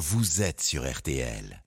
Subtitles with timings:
[0.00, 1.62] vous êtes sur RTL.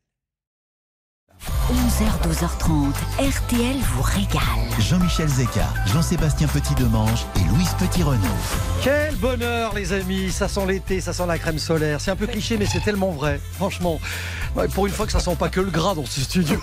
[1.69, 4.41] 11h, 12h30, RTL vous régale.
[4.79, 8.17] Jean-Michel Zeka, Jean-Sébastien Petit-Demange et Louise Petit-Renaud.
[8.81, 10.31] Quel bonheur, les amis.
[10.31, 12.01] Ça sent l'été, ça sent la crème solaire.
[12.01, 13.39] C'est un peu cliché, mais c'est tellement vrai.
[13.53, 13.99] Franchement,
[14.73, 16.59] pour une fois que ça sent pas que le gras dans ce studio.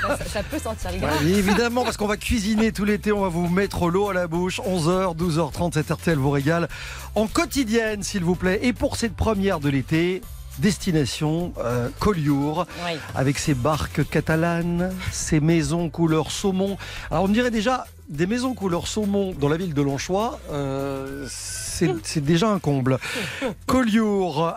[0.00, 1.14] Ça, ça peut sentir le gras.
[1.18, 4.26] Ouais, évidemment, parce qu'on va cuisiner tout l'été, on va vous mettre l'eau à la
[4.26, 4.58] bouche.
[4.60, 6.70] 11h, 12h30, cette RTL vous régale.
[7.14, 8.60] En quotidienne, s'il vous plaît.
[8.62, 10.22] Et pour cette première de l'été,
[10.60, 12.98] destination euh, Collioure, Oui.
[13.14, 16.76] avec ses barques catalanes, ses maisons couleur saumon.
[17.10, 21.90] Alors on dirait déjà, des maisons couleur saumon dans la ville de Lanchois, euh, c'est
[22.04, 22.98] c'est déjà un comble.
[23.66, 24.56] Collioure,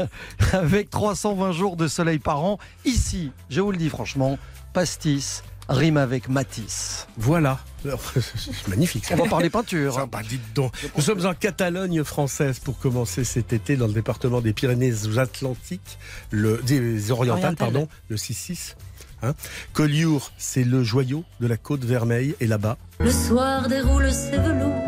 [0.52, 2.58] avec 320 jours de soleil par an.
[2.84, 4.38] Ici, je vous le dis franchement,
[4.72, 7.06] pastis rime avec Matisse.
[7.16, 7.58] Voilà.
[7.84, 9.04] C'est magnifique.
[9.04, 9.14] ça.
[9.14, 9.94] On va parler peinture.
[9.94, 10.72] Sympa, dites donc.
[10.96, 15.98] Nous sommes en Catalogne française pour commencer cet été dans le département des Pyrénées-Atlantiques,
[16.30, 17.56] le, des Orientales, Orientales.
[17.56, 18.74] pardon, le 6-6.
[19.22, 19.34] Hein.
[19.72, 22.76] Collioure, c'est le joyau de la côte vermeille et là-bas.
[23.00, 24.82] Le soir déroule ses velours,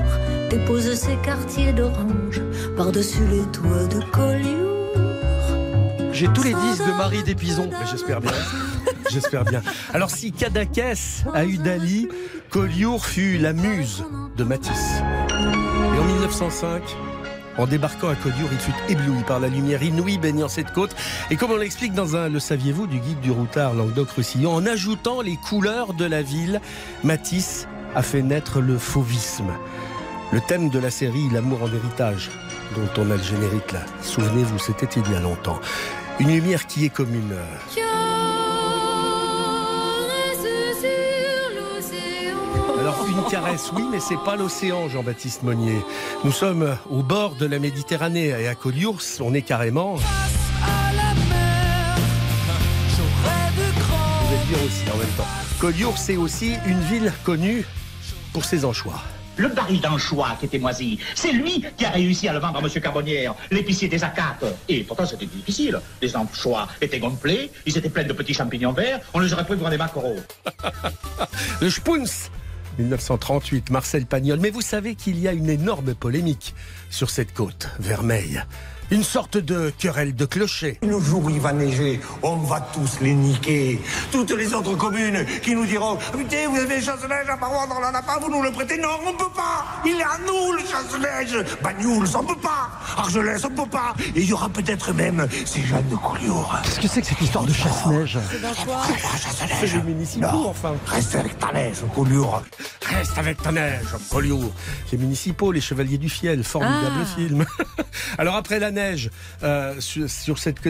[0.50, 2.42] dépose ses quartiers d'orange
[2.76, 4.65] par-dessus les toits de Collioure.
[6.16, 7.68] J'ai tous les disques de Marie Despison.
[7.70, 8.32] Mais J'espère bien.
[9.10, 9.60] J'espère bien.
[9.92, 10.94] Alors si Cadaqués
[11.34, 12.08] a eu Dali,
[12.48, 14.02] Collioure fut la muse
[14.34, 15.02] de Matisse.
[15.28, 16.82] Et en 1905,
[17.58, 20.96] en débarquant à Collioure, il fut ébloui par la lumière inouïe baignant cette côte.
[21.30, 25.20] Et comme on l'explique dans un Le saviez-vous du guide du routard Languedoc-Roussillon, en ajoutant
[25.20, 26.62] les couleurs de la ville,
[27.04, 29.52] Matisse a fait naître le fauvisme.
[30.32, 32.30] Le thème de la série L'amour en héritage,
[32.74, 33.80] dont on a le générique là.
[34.00, 35.60] Souvenez-vous, c'était il y a longtemps.
[36.18, 37.32] Une lumière qui est comme une...
[37.32, 37.44] euh,
[42.80, 45.84] Alors une caresse, oui, mais c'est pas l'océan, Jean-Baptiste Monnier.
[46.24, 49.96] Nous sommes au bord de la Méditerranée et à Collioure, on est carrément.
[49.96, 50.02] Vous
[54.34, 55.26] êtes dire aussi en même temps.
[55.58, 57.66] Collioure, c'est aussi une ville connue
[58.32, 59.02] pour ses anchois.
[59.36, 62.62] Le baril d'anchois qui était moisi, c'est lui qui a réussi à le vendre à
[62.62, 64.44] Monsieur Carbonnière, l'épicier des Acates.
[64.68, 65.78] Et pourtant, c'était difficile.
[66.00, 69.56] Les anchois étaient gonflés, ils étaient pleins de petits champignons verts, on les aurait pris
[69.56, 70.16] pour des maquereaux.
[71.60, 72.30] Le Spunz
[72.78, 74.38] 1938, Marcel Pagnol.
[74.40, 76.54] Mais vous savez qu'il y a une énorme polémique
[76.90, 78.42] sur cette côte vermeille.
[78.92, 80.78] Une sorte de querelle de clocher.
[80.82, 83.80] Le jour où il va neiger, on va tous les niquer.
[84.12, 87.80] Toutes les autres communes qui nous diront Putain, vous avez le chasse-neige à Parois, on
[87.80, 88.78] n'en a pas, vous nous le prêtez.
[88.80, 93.44] Non, on peut pas Il est à nous, le chasse-neige Bagnouls, on peut pas Argelès,
[93.44, 96.56] on peut pas Et il y aura peut-être même ces jeunes de Collioure.
[96.64, 98.18] Qu'est-ce que c'est que cette histoire de chasse-neige
[99.60, 100.50] C'est les municipaux, Non.
[100.50, 100.74] enfin.
[100.86, 102.42] Reste avec ta neige, Collioure.
[102.88, 104.52] Reste avec ta neige, Collioure.
[104.92, 107.16] Les municipaux, les chevaliers du fiel, formidable Ah.
[107.16, 107.44] film.
[108.18, 109.10] Alors après la neige,
[109.42, 110.60] euh, sur, cette,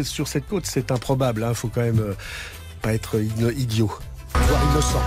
[0.48, 1.44] côte, c'est improbable.
[1.46, 2.14] Il faut quand même euh,
[2.80, 3.92] pas être idiot,
[4.32, 5.02] voire innocent.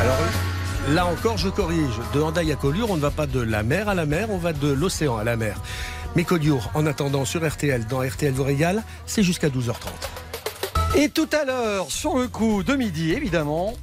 [0.00, 0.18] Alors
[0.90, 2.00] là encore, je corrige.
[2.12, 4.38] De Handaï à Collioure, on ne va pas de la mer à la mer, on
[4.38, 5.60] va de l'océan à la mer.
[6.14, 8.46] Mais Collioure, en attendant, sur RTL, dans RTL vous
[9.06, 9.74] c'est jusqu'à 12h30.
[10.96, 13.74] Et tout à l'heure, sur le coup de midi, évidemment,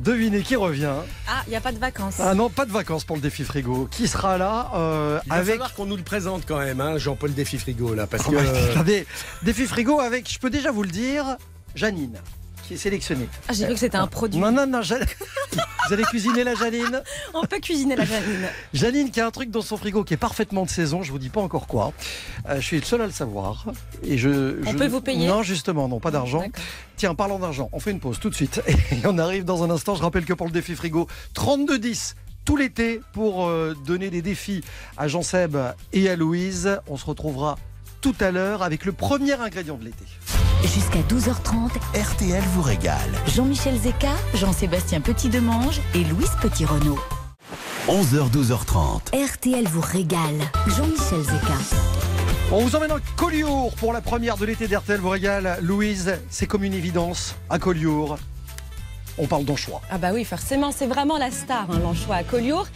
[0.00, 0.92] devinez qui revient.
[1.28, 2.16] Ah, il n'y a pas de vacances.
[2.18, 3.88] Ah non, pas de vacances pour le défi frigo.
[3.90, 6.98] Qui sera là euh, Il va avec falloir qu'on nous le présente quand même, hein,
[6.98, 8.36] Jean-Paul Défi Frigo, là, parce Oh, que...
[8.36, 9.06] bah, attendez,
[9.42, 11.36] défi frigo avec, je peux déjà vous le dire,
[11.74, 12.18] Janine,
[12.70, 13.28] qui est sélectionnée.
[13.48, 14.38] Ah, j'ai cru que c'était un produit.
[14.38, 14.80] Non, non, non,
[15.88, 17.02] vous allez cuisiner la Janine.
[17.34, 18.46] On peut cuisiner la janine.
[18.72, 21.18] Janine qui a un truc dans son frigo qui est parfaitement de saison, je vous
[21.18, 21.92] dis pas encore quoi.
[22.48, 23.64] Euh, je suis le seul à le savoir.
[24.04, 26.44] Et je, On je- peut vous payer Non, justement, non, pas d'argent.
[26.96, 28.62] Tiens, parlons d'argent, on fait une pause tout de suite.
[28.92, 29.96] Et on arrive dans un instant.
[29.96, 32.14] Je rappelle que pour le défi frigo, 32-10
[32.44, 34.62] tout l'été pour euh, donner des défis
[34.96, 35.56] à Jean-Seb
[35.92, 36.78] et à Louise.
[36.86, 37.58] On se retrouvera
[38.00, 40.04] tout à l'heure avec le premier ingrédient de l'été.
[40.62, 43.10] Jusqu'à 12h30, RTL vous régale.
[43.26, 46.98] Jean-Michel Zeka, Jean-Sébastien Petit-Demange et Louise Petit-Renaud.
[47.88, 49.32] 11h, 12h30.
[49.32, 50.38] RTL vous régale.
[50.66, 51.54] Jean-Michel Zeka.
[52.52, 55.58] On vous emmène en Collioure pour la première de l'été d'RTL vous régale.
[55.62, 57.36] Louise, c'est comme une évidence.
[57.48, 58.18] À Collioure,
[59.18, 59.80] on parle d'anchois.
[59.90, 62.66] Ah bah oui, forcément, c'est vraiment la star, hein, l'anchois à Collioure.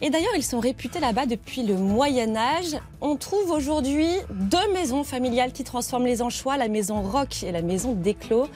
[0.00, 2.76] Et d'ailleurs, ils sont réputés là-bas depuis le Moyen Âge.
[3.00, 7.62] On trouve aujourd'hui deux maisons familiales qui transforment les anchois, la maison Roque et la
[7.62, 8.46] maison Desclos.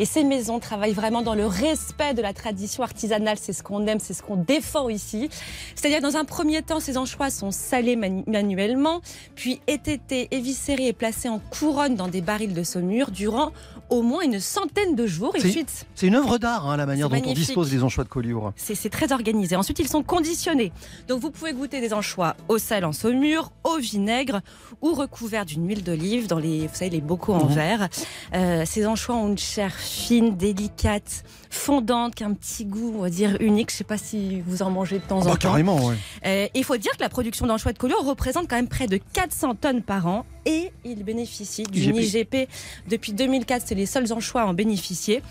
[0.00, 3.36] Et ces maisons travaillent vraiment dans le respect de la tradition artisanale.
[3.40, 5.28] C'est ce qu'on aime, c'est ce qu'on défend ici.
[5.76, 9.00] C'est-à-dire, dans un premier temps, ces anchois sont salés manu- manuellement,
[9.36, 13.52] puis étêtés, éviscérés et placés en couronne dans des barils de saumure durant
[13.90, 15.34] au moins une centaine de jours.
[15.36, 18.04] Et C'est- ensuite, C'est une œuvre d'art, hein, la manière dont on dispose des anchois
[18.04, 18.52] de Collioure.
[18.56, 19.56] c'est c'est très organisé.
[19.56, 20.72] Ensuite, ils sont conditionnés
[21.08, 24.40] Donc vous pouvez goûter des anchois au sel en saumure, au vinaigre
[24.80, 27.54] ou recouverts d'une huile d'olive dans les, vous savez, les bocaux en Mhm.
[27.54, 27.88] verre.
[28.34, 33.02] Euh, ces anchois ont une chair fine, délicate, fondante, qui a un petit goût, on
[33.02, 33.70] va dire, unique.
[33.70, 35.36] Je sais pas si vous en mangez de temps en Bah, temps.
[35.36, 35.96] carrément, ouais.
[36.24, 38.98] Euh, il faut dire que la production d'anchois de Collioure représente quand même près de
[39.12, 42.34] 400 tonnes par an et il bénéficie d'une IGP.
[42.34, 42.48] IGP.
[42.88, 45.22] Depuis 2004, c'est les seuls anchois à en bénéficier.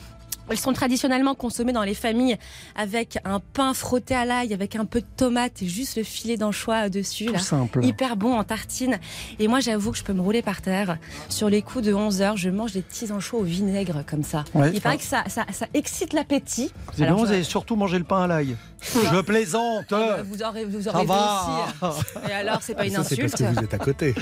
[0.50, 2.38] Elles sont traditionnellement consommées dans les familles
[2.76, 6.38] avec un pain frotté à l'ail, avec un peu de tomate et juste le filet
[6.38, 7.26] d'anchois dessus.
[7.26, 7.40] Tout Là.
[7.40, 7.84] simple.
[7.86, 9.00] Hyper bon en tartine.
[9.40, 10.98] Et moi, j'avoue que je peux me rouler par terre.
[11.30, 14.44] Sur les coups de 11 heures, je mange des petits anchois au vinaigre comme ça.
[14.54, 16.72] Ouais, Il paraît que ça, ça, ça excite l'appétit.
[16.96, 18.56] C'est bien, vous je- avez surtout mangé le pain à l'ail.
[18.82, 19.92] Je plaisante.
[19.92, 21.68] Ah, Vous aurez, vous Ça aurez va.
[21.82, 22.02] aussi.
[22.30, 23.50] Et alors, c'est pas une Ça, c'est parce insulte.
[23.54, 24.16] que vous êtes à côté.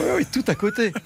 [0.00, 0.92] Oui, oui, tout à côté.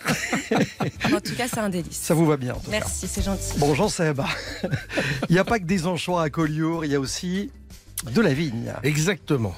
[1.12, 1.96] En tout cas, c'est un délice.
[1.96, 2.55] Ça vous va bien.
[2.55, 2.79] en tout cas.
[2.79, 3.58] Merci, c'est gentil.
[3.58, 4.12] Bon, j'en sais.
[4.14, 4.29] bah.
[5.29, 7.50] Il n'y a pas que des anchois à Collioure, il y a aussi
[8.12, 8.73] de la vigne.
[8.82, 9.55] Exactement.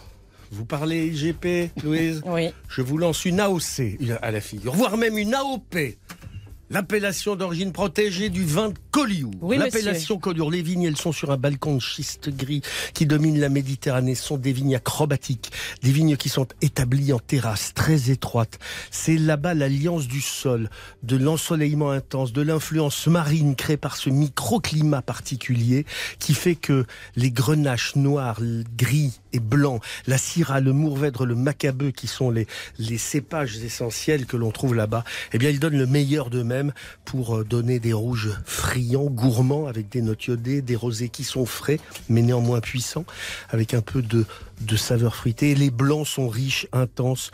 [0.53, 2.23] Vous parlez IGP, Louise?
[2.27, 2.51] Oui.
[2.69, 5.77] Je vous lance une AOC à la figure, voire même une AOP.
[6.69, 9.31] L'appellation d'origine protégée du vin de Collioure.
[9.41, 10.51] Oui, L'appellation Collioure.
[10.51, 14.17] Les vignes, elles sont sur un balcon de schiste gris qui domine la Méditerranée.
[14.17, 15.53] Ce sont des vignes acrobatiques,
[15.83, 18.59] des vignes qui sont établies en terrasse très étroite.
[18.91, 20.69] C'est là-bas l'alliance du sol,
[21.05, 25.87] de l'ensoleillement intense, de l'influence marine créée par ce microclimat particulier
[26.19, 26.85] qui fait que
[27.15, 28.41] les grenaches noirs,
[28.77, 32.47] gris et la syrah, le mourvèdre, le macabeu, qui sont les,
[32.99, 36.73] cépages essentiels que l'on trouve là-bas, eh bien, ils donnent le meilleur d'eux-mêmes
[37.05, 41.47] pour euh, donner des rouges friands, gourmands, avec des notes iodées, des rosés qui sont
[41.47, 41.79] frais,
[42.09, 43.05] mais néanmoins puissants,
[43.51, 44.25] avec un peu de,
[44.77, 45.55] saveur fruitée.
[45.55, 47.31] Les blancs sont riches, intenses,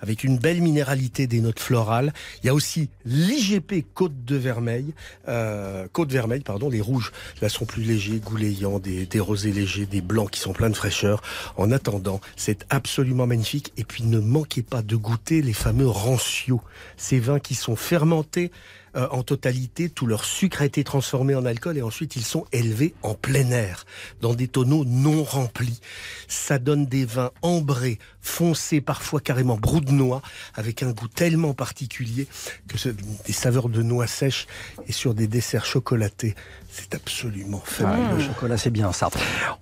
[0.00, 2.12] avec une belle minéralité des notes florales.
[2.42, 4.94] Il y a aussi l'IGP Côte de Vermeil,
[5.28, 10.00] euh, Côte Vermeil, pardon, les rouges là sont plus légers, goulayants, des, rosés légers, des
[10.00, 11.22] blancs qui sont pleins de fraîcheur.
[11.56, 13.72] En attendant, c'est absolument magnifique.
[13.76, 16.60] Et puis ne manquez pas de goûter les fameux rancios,
[16.96, 18.50] ces vins qui sont fermentés
[18.96, 22.44] euh, en totalité, tout leur sucre a été transformé en alcool et ensuite ils sont
[22.52, 23.86] élevés en plein air,
[24.20, 25.80] dans des tonneaux non remplis.
[26.26, 30.22] Ça donne des vins ambrés, foncés, parfois carrément brou de noix,
[30.54, 32.26] avec un goût tellement particulier
[32.68, 34.46] que ce- des saveurs de noix sèches
[34.86, 36.34] et sur des desserts chocolatés.
[36.72, 38.18] C'est absolument fabuleux.
[38.18, 39.08] le chocolat, c'est bien ça.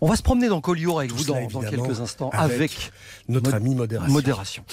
[0.00, 2.92] On va se promener dans Collioure avec Tout vous dans, quelques instants avec avec
[3.28, 4.12] Notre ami modération.
[4.12, 4.64] modération.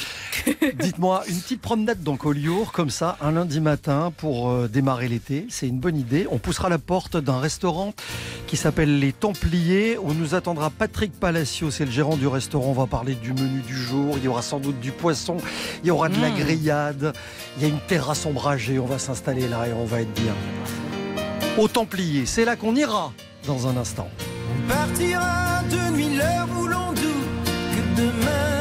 [0.79, 5.45] Dites-moi, une petite promenade dans Collioure, comme ça, un lundi matin pour euh, démarrer l'été,
[5.49, 6.27] c'est une bonne idée.
[6.31, 7.93] On poussera la porte d'un restaurant
[8.47, 12.67] qui s'appelle Les Templiers, où nous attendra Patrick Palacio, c'est le gérant du restaurant.
[12.69, 15.37] On va parler du menu du jour, il y aura sans doute du poisson,
[15.83, 16.35] il y aura de la Mm.
[16.35, 17.13] grillade,
[17.57, 20.33] il y a une terrasse ombragée, on va s'installer là et on va être bien.
[21.57, 23.13] Aux Templiers, c'est là qu'on ira
[23.47, 24.09] dans un instant.
[24.51, 27.03] On partira de nuit l'heure où l'on doute
[27.75, 28.54] que demain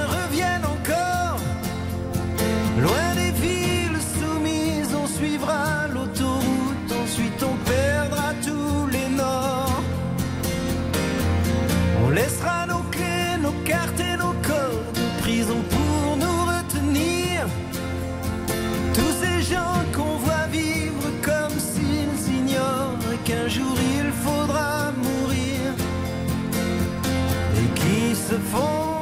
[28.35, 28.94] qui se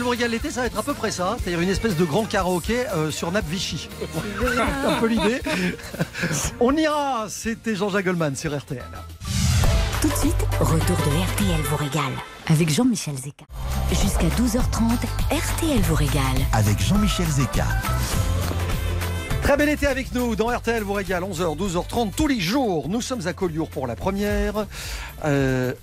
[0.00, 1.36] RTL vous régale l'été, ça va être à peu près ça.
[1.38, 3.88] C'est-à-dire une espèce de grand karaoké euh, sur nappe Vichy.
[4.86, 5.42] un peu l'idée.
[6.60, 8.82] On ira, c'était Jean-Jacques Goldman sur RTL.
[10.00, 12.12] Tout de suite, retour de RTL vous régale
[12.48, 13.44] avec Jean-Michel Zeka.
[13.90, 14.94] Jusqu'à 12h30,
[15.30, 16.22] RTL vous régale.
[16.54, 17.66] Avec Jean-Michel Zeka.
[19.42, 22.88] Très bel été avec nous dans RTL vous régale 11h, 12h30 tous les jours.
[22.88, 24.66] Nous sommes à Collioure pour la première.
[25.24, 25.74] Euh,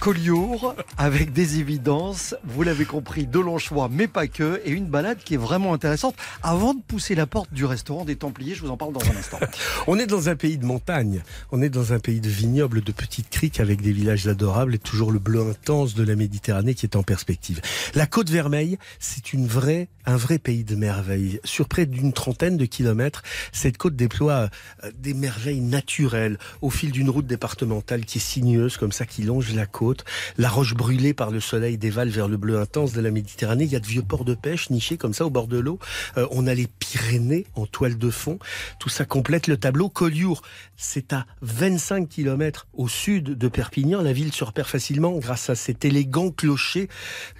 [0.00, 4.86] Collioure avec des évidences, vous l'avez compris, de longs choix, mais pas que, et une
[4.86, 6.14] balade qui est vraiment intéressante.
[6.42, 9.16] Avant de pousser la porte du restaurant des Templiers, je vous en parle dans un
[9.16, 9.38] instant.
[9.86, 12.92] On est dans un pays de montagne, on est dans un pays de vignobles, de
[12.92, 16.86] petites criques avec des villages adorables et toujours le bleu intense de la Méditerranée qui
[16.86, 17.60] est en perspective.
[17.94, 21.40] La côte vermeille, c'est une vraie, un vrai pays de merveilles.
[21.44, 23.22] Sur près d'une trentaine de kilomètres,
[23.52, 24.50] cette côte déploie
[24.84, 29.22] euh, des merveilles naturelles au fil d'une route départementale qui est sinueuse comme ça, qui
[29.22, 29.85] longe la côte.
[30.38, 33.64] La roche brûlée par le soleil dévale vers le bleu intense de la Méditerranée.
[33.64, 35.78] Il y a de vieux ports de pêche nichés comme ça au bord de l'eau.
[36.16, 38.38] Euh, on a les Pyrénées en toile de fond.
[38.78, 39.88] Tout ça complète le tableau.
[39.88, 40.42] Collioure,
[40.76, 44.02] c'est à 25 km au sud de Perpignan.
[44.02, 46.88] La ville se repère facilement grâce à cet élégant clocher,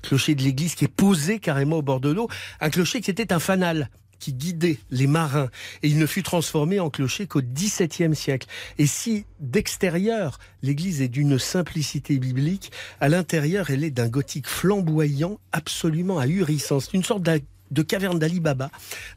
[0.02, 2.28] clocher de l'église qui est posé carrément au bord de l'eau.
[2.60, 5.49] Un clocher qui était un fanal qui guidait les marins
[5.82, 8.49] et il ne fut transformé en clocher qu'au XVIIe siècle.
[8.78, 15.38] Et si d'extérieur l'église est d'une simplicité biblique, à l'intérieur elle est d'un gothique flamboyant
[15.52, 16.80] absolument ahurissant.
[16.80, 17.23] C'est une sorte
[17.70, 18.70] de caverne d'Ali Baba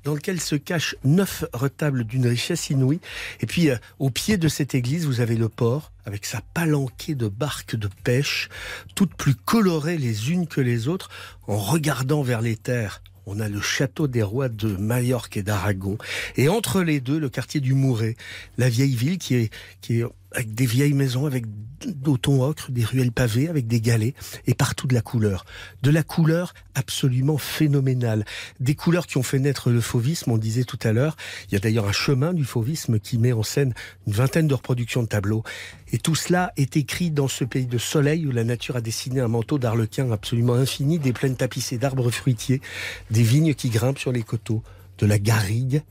[0.03, 2.99] dans lequel se cachent neuf retables d'une richesse inouïe.
[3.41, 7.15] Et puis euh, au pied de cette église, vous avez le port avec sa palanquée
[7.15, 8.49] de barques de pêche,
[8.95, 11.09] toutes plus colorées les unes que les autres,
[11.47, 13.03] en regardant vers les terres.
[13.25, 15.97] On a le château des rois de Majorque et d'Aragon.
[16.35, 18.15] Et entre les deux, le quartier du Mouret,
[18.57, 21.45] la vieille ville qui est, qui est avec des vieilles maisons, avec
[21.85, 24.13] d'autons ocre, des ruelles pavées, avec des galets,
[24.47, 25.45] et partout de la couleur.
[25.81, 28.25] De la couleur absolument phénoménale.
[28.59, 31.15] Des couleurs qui ont fait naître le fauvisme, on disait tout à l'heure.
[31.47, 33.73] Il y a d'ailleurs un chemin du fauvisme qui met en scène
[34.07, 35.43] une vingtaine de reproductions de tableaux.
[35.91, 39.21] Et tout cela est écrit dans ce pays de soleil où la nature a dessiné
[39.21, 42.61] un manteau d'arlequin absolument infini, des plaines tapissées d'arbres fruitiers,
[43.09, 44.63] des vignes qui grimpent sur les coteaux,
[44.97, 45.81] de la garrigue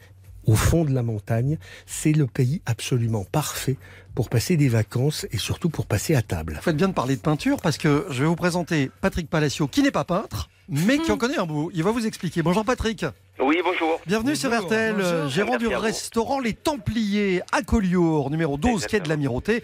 [0.49, 1.59] au fond de la montagne.
[1.87, 3.77] C'est le pays absolument parfait
[4.15, 6.55] pour passer des vacances et surtout pour passer à table.
[6.57, 9.69] Vous faites bien de parler de peinture parce que je vais vous présenter Patrick Palacio
[9.69, 11.71] qui n'est pas peintre, mais qui en connaît un bout.
[11.75, 12.43] Il va vous expliquer.
[12.43, 13.05] Bonjour Patrick.
[13.41, 14.01] Oui, bonjour.
[14.07, 15.29] Bienvenue sur RTL, bonjour.
[15.29, 19.63] gérant Merci du restaurant Les Templiers à Collioure, numéro 12, quai de l'Amirauté.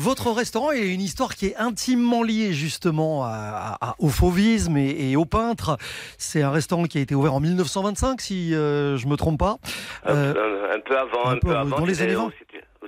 [0.00, 4.76] Votre restaurant il a une histoire qui est intimement liée justement à- à- au fauvisme
[4.76, 5.76] et, et au peintre.
[6.18, 9.56] C'est un restaurant qui a été ouvert en 1925, si euh, je me trompe pas.
[10.04, 11.78] Un, Euh, un- un peu avant, un un, peu peu avant.
[11.80, 12.26] dans les années 20.
[12.26, 12.30] où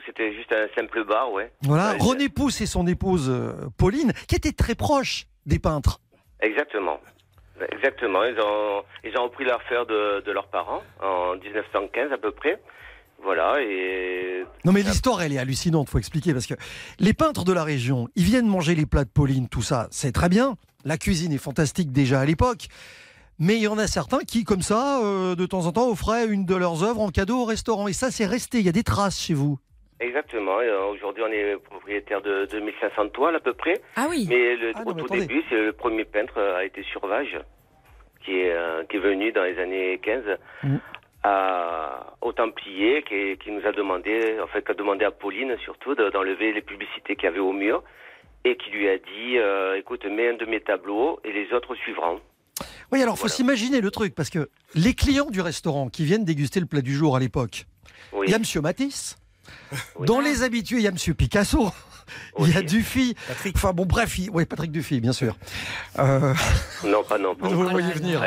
[0.07, 1.51] c'était- juste un simple bar, ouais.
[1.63, 5.99] voilà, Ouais, René Pousse et son épouse euh, Pauline, qui étaient très proches des peintres.
[6.41, 7.01] Exactement.
[7.73, 8.23] Exactement.
[8.25, 12.61] Ils ont, ils ont repris l'affaire de, de leurs parents en 1915 à peu près.
[13.23, 16.55] Voilà, et Non mais l'histoire elle est hallucinante, faut expliquer parce que
[16.99, 20.13] les peintres de la région, ils viennent manger les plats de Pauline, tout ça, c'est
[20.13, 20.57] très bien.
[20.85, 22.69] La cuisine est fantastique déjà à l'époque.
[23.43, 26.27] Mais il y en a certains qui, comme ça, euh, de temps en temps, offraient
[26.27, 27.89] une de leurs œuvres en cadeau au restaurant.
[27.89, 28.59] Et ça, c'est resté.
[28.59, 29.59] Il y a des traces chez vous.
[29.99, 30.59] exactement.
[30.61, 33.81] Euh, Aujourd'hui, on est propriétaire de 2500 toiles à peu près.
[33.97, 34.27] Ah oui.
[34.29, 35.21] Mais le, Ah non, au mais tout attendez.
[35.27, 37.39] début, c'est le premier peintre euh, a été Survage,
[38.25, 40.23] qui est, euh, qui est venu dans les années 15
[40.63, 40.77] Mm.
[41.23, 45.57] À, au Templier, qui, qui nous a demandé, en fait, qui a demandé à Pauline
[45.65, 47.83] surtout de- d'enlever les publicités qu'il y avait au mur
[48.45, 51.75] et qui lui a dit, euh, écoute, mets un de mes tableaux et les autres
[51.75, 52.21] suivront.
[52.93, 53.35] Oui, alors faut Voilà.
[53.35, 56.95] s'imaginer le truc, parce que les clients du restaurant qui viennent déguster le plat du
[56.95, 57.65] jour à l'époque,
[58.13, 58.27] Oui.
[58.29, 59.17] il y a Monsieur Matisse.
[59.97, 60.07] Oui.
[60.07, 61.69] Dans les habitués, il y a Monsieur Picasso.
[62.39, 62.63] Il y a.
[62.63, 63.15] Dufy.
[63.29, 63.57] Patrick.
[63.57, 65.37] Enfin bon, bref, il- oui, Patrick Dufy, bien sûr.
[65.99, 66.35] Euh,
[66.85, 67.35] Non, pas non.
[67.35, 68.23] Pas vous voyez venir.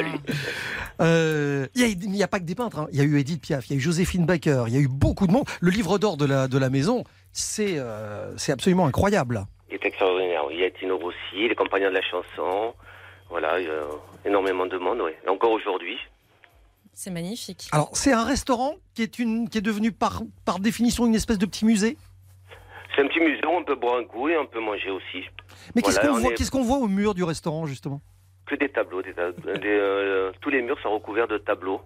[1.02, 2.80] Euh, Il y a- il n'y a, pas que des peintres.
[2.80, 2.88] hein.
[2.92, 4.80] Il y a eu Edith Piaf, il y a eu Joséphine Baker, il y a
[4.82, 5.46] eu beaucoup de monde.
[5.62, 9.46] Le livre d'or de la, de la maison, c'est euh, c'est absolument incroyable.
[9.70, 10.42] Il est extraordinaire.
[10.52, 12.74] Il y a Tino Rossi, les compagnons de la chanson.
[13.30, 13.84] Voilà, il y a
[14.30, 15.12] énormément de monde, oui.
[15.26, 15.98] Et encore aujourd'hui.
[16.94, 17.68] C'est magnifique.
[17.72, 21.40] Alors, c'est un restaurant qui est, une, qui est devenu par, par définition une espèce
[21.40, 21.98] de petit musée?
[22.96, 25.24] C'est un petit musée où on peut boire un coup et on peut manger aussi.
[25.76, 28.02] Mais qu'est-ce qu'on on voit, est- qu'est-ce qu'on voit au mur du restaurant, justement?
[28.46, 29.02] Que des tableaux.
[29.02, 31.82] Des tab- des, euh, tous les murs sont recouverts de tableaux.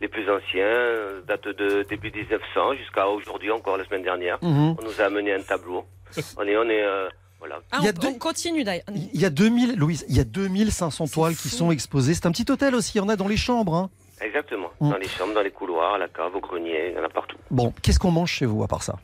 [0.00, 4.38] Les plus anciens euh, datent de début 1900 jusqu'à aujourd'hui, encore la semaine dernière.
[4.42, 4.76] Mhm.
[4.78, 5.84] On nous a amené un tableau.
[6.38, 7.08] On est, on est, euh,
[7.40, 7.60] voilà.
[7.72, 8.84] Ah, Il y a on, deux- on continue d'ailleurs.
[8.94, 12.14] Il y a 2000, Louise, il y a 2500 toiles qui sont exposées.
[12.14, 13.74] C'est un petit hôtel aussi, il y en a dans les chambres.
[13.74, 13.90] hein.
[14.20, 14.70] Exactement.
[14.80, 14.90] Mm.
[14.90, 17.08] Dans les chambres, dans les couloirs, à la cave, au grenier, il y en a
[17.08, 17.36] partout.
[17.50, 18.94] Bon, qu'est-ce qu'on mange chez vous à part ça?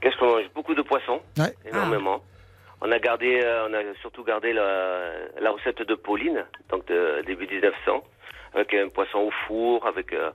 [0.00, 0.44] Qu'est-ce qu'on mange?
[0.54, 1.54] Beaucoup de poissons, Ouais.
[1.68, 2.22] énormément.
[2.80, 5.10] On a gardé, euh, on a surtout gardé la,
[5.40, 8.02] la recette de Pauline, donc de début 1900,
[8.54, 10.30] avec un poisson au four, avec euh,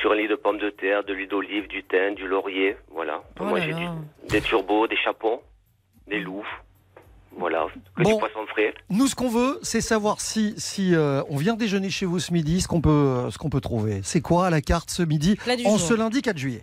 [0.00, 3.22] sur un lit de pommes de terre, de l'huile d'olive, du thym, du laurier, voilà.
[3.40, 3.72] Oh Moi j'ai
[4.28, 5.40] des turbos, des chapons,
[6.08, 6.46] des loups,
[7.36, 8.12] voilà, que Bon.
[8.12, 8.74] du poisson frais.
[8.90, 12.32] Nous, ce qu'on veut, c'est savoir si, si euh, on vient déjeuner chez vous ce
[12.32, 14.00] midi, ce qu'on peut, euh, ce qu'on peut trouver.
[14.02, 16.62] C'est quoi à la carte ce midi, en ce lundi 4 juillet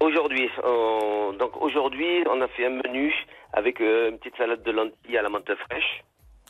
[0.00, 3.12] Aujourd'hui, on- donc aujourd'hui, on a fait un menu
[3.52, 6.02] avec euh, une petite salade de lentilles à la menthe fraîche.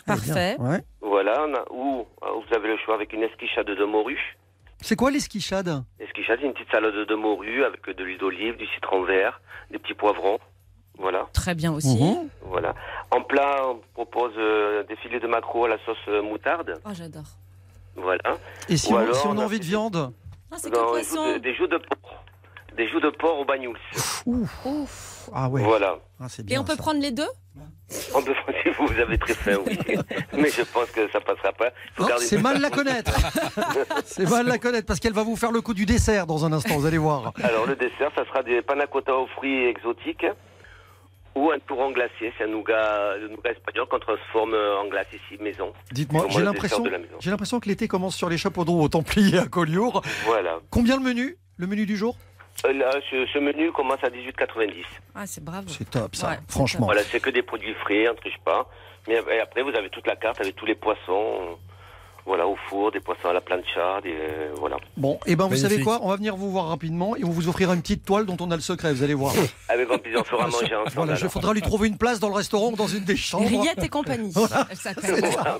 [0.06, 0.56] Parfait.
[0.58, 0.80] Ouais.
[1.00, 4.36] Voilà, on a- ou euh, vous avez le choix avec une esquichade de morue.
[4.80, 8.66] C'est quoi l'esquichade Esquichade, c'est une petite salade de morue avec de l'huile d'olive, du
[8.74, 9.40] citron vert,
[9.70, 10.38] des petits poivrons.
[11.02, 12.00] Voilà, Très bien aussi.
[12.00, 12.28] Mhm.
[12.46, 12.74] voilà.
[13.10, 16.80] En plat, on propose euh, des filets de maquereau à la sauce euh, moutarde.
[16.86, 17.24] Oh, j'adore.
[17.96, 18.36] Voilà.
[18.68, 20.12] Et si, Ou on, alors, si on a on a envie de viande
[20.50, 22.24] Ah, c'est Non, que des, joues de, des joues de porc.
[22.76, 23.76] Des joues de porc au bagnouls.
[24.26, 25.28] Ouf.
[25.34, 25.62] Ah ouais.
[25.62, 25.96] Voilà.
[26.20, 26.78] Ah, c'est Et on peut ça.
[26.78, 27.28] prendre les deux?
[28.14, 28.32] On peut
[28.62, 29.78] si vous, vous avez très faim, oui.
[30.32, 31.70] Mais je pense que ça passera pas.
[31.94, 33.12] Faut Non, garder- c'est mal la connaître.
[34.06, 36.52] c'est mal la connaître parce qu'elle va vous faire le coup du dessert dans un
[36.52, 37.32] instant, vous allez voir.
[37.42, 40.24] Alors le dessert, ça sera des panna cotta aux fruits exotiques
[41.34, 42.32] ou un touron glacé.
[42.38, 45.72] C'est un nougat, le nougat espagnol qu'on transforme en glace ici, maison.
[45.92, 47.16] Dites-moi, j'ai l'impression, dessert de la maison.
[47.20, 50.02] j'ai l'impression que l'été commence sur les chapeaux au Templier à Collioure.
[50.24, 50.58] Voilà.
[50.70, 52.16] Combien le menu Le menu du jour?
[52.66, 54.84] Euh, Là, ce, ce menu commence à 18,90.
[55.14, 55.68] Ah, c'est bravo.
[55.68, 56.86] C'est top ça, Ouais, franchement.
[56.86, 58.68] Voilà, c'est que des produits frais, on ne triche pas.
[59.08, 61.58] Mais et après, vous avez toute la carte avec tous les poissons.
[62.24, 64.14] Voilà, au four, des poissons à la plancha, des,
[64.58, 64.76] voilà.
[64.96, 65.70] Bon, et ben vous Magnifique.
[65.70, 65.98] savez quoi?
[66.02, 68.50] On va venir vous voir rapidement et on vous offrira une petite toile dont on
[68.52, 69.32] a le secret, vous allez voir.
[69.68, 70.90] Avec un plaisir, on fera manger ensemble.
[70.94, 73.48] Voilà, il faudra lui trouver une place dans le restaurant ou dans une des chambres.
[73.48, 74.30] Riette et compagnie.
[74.34, 74.66] Voilà.
[74.70, 75.20] Elle s'appelle.
[75.32, 75.58] Voilà,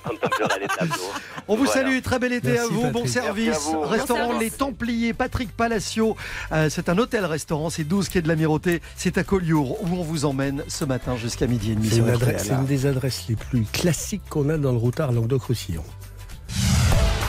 [1.47, 1.81] on vous Voilà.
[1.81, 3.59] salue, très bel été Merci, à vous, bon service.
[3.63, 3.81] Vous.
[3.81, 4.49] Restaurant Bon Les.
[4.51, 6.15] Templiers, Patrick Palacio.
[6.51, 10.25] Euh, c'est un hôtel-restaurant, c'est 12 quai de l'Amirauté, c'est à Collioure où on vous
[10.25, 14.21] emmène ce matin jusqu'à midi et demi C'est une, une des adresses les plus classiques
[14.29, 15.83] qu'on a dans le routard Languedoc-Roussillon.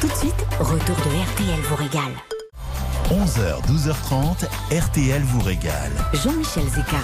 [0.00, 2.33] Tout de suite, retour de RTL vous régale.
[3.10, 5.92] 11h, 12h30, RTL vous régale.
[6.14, 6.96] Jean-Michel Zeka.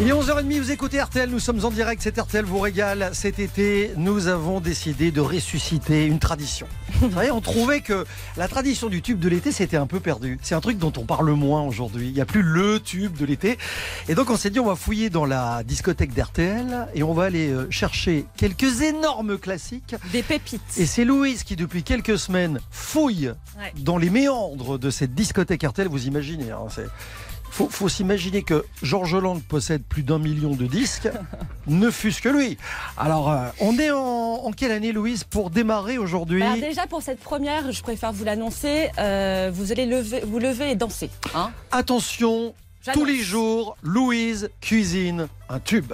[0.00, 3.10] Il est 11h30, vous écoutez RTL, nous sommes en direct, c'est RTL vous régale.
[3.12, 6.66] Cet été, nous avons décidé de ressusciter une tradition.
[7.02, 8.06] Vous savez, on trouvait que
[8.38, 10.38] la tradition du tube de l'été, c'était un peu perdu.
[10.42, 12.08] C'est un truc dont on parle moins aujourd'hui.
[12.08, 13.58] Il n'y a plus le tube de l'été.
[14.08, 17.24] Et donc, on s'est dit, on va fouiller dans la discothèque d'RTL et on va
[17.24, 19.94] aller euh, chercher quelques énormes classiques.
[20.12, 20.62] Des pépites.
[20.78, 23.70] Et c'est Louise qui, depuis quelques semaines, fouille Ouais.
[23.82, 25.88] dans les méandres de cette discothèque RTL.
[25.88, 26.86] Vous imaginez, hein, c'est.
[27.50, 31.10] Faut, faut s'imaginer que Georges Lang possède plus d'un million de disques,
[31.66, 32.56] ne fût-ce que lui.
[32.96, 33.98] Alors, euh, on est en,
[34.46, 38.24] en quelle année, Louise, pour démarrer aujourd'hui Alors déjà pour cette première, je préfère vous
[38.24, 41.10] l'annoncer, euh, vous allez lever, vous lever et danser.
[41.34, 42.98] Hein Attention, J'annonce.
[42.98, 45.92] tous les jours, Louise cuisine un tube.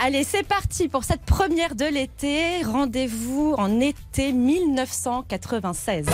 [0.00, 2.62] Allez, c'est parti pour cette première de l'été.
[2.62, 6.06] Rendez-vous en été 1996.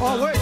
[0.00, 0.32] Oh ouais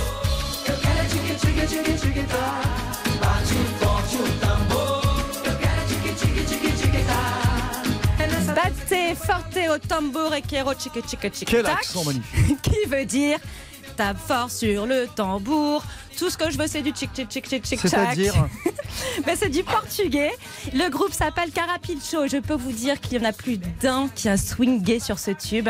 [8.54, 11.78] Battez forte au tambour et kero chique chique chique Quel tac.
[11.78, 13.38] accent magnifique Qui veut dire
[13.96, 15.84] tape fort sur le tambour.
[16.16, 17.90] Tout ce que je veux, c'est du chic chic chic chic chic tac.
[17.90, 18.34] C'est-à-dire
[19.26, 20.30] Ben, c'est du portugais.
[20.72, 22.26] Le groupe s'appelle Carapicho.
[22.26, 25.30] Je peux vous dire qu'il y en a plus d'un qui a swingé sur ce
[25.30, 25.68] tube.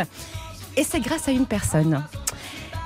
[0.76, 2.04] Et c'est grâce à une personne.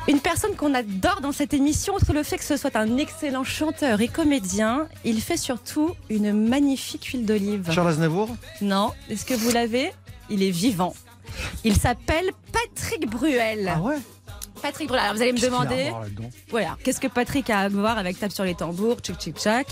[0.06, 3.42] Une personne qu'on adore dans cette émission, outre le fait que ce soit un excellent
[3.42, 7.70] chanteur et comédien, il fait surtout une magnifique huile d'olive.
[7.70, 8.28] Charles Aznavour
[8.60, 9.92] Non, est-ce que vous l'avez?
[10.28, 10.94] Il est vivant.
[11.64, 13.72] Il s'appelle Patrick Bruel.
[13.74, 13.96] Ah ouais?
[14.64, 15.02] Patrick Bruel.
[15.02, 15.92] Alors vous allez me demander,
[16.48, 19.66] voilà, qu'est-ce que Patrick a à voir avec Tape sur les tambours, tchic tchic tchac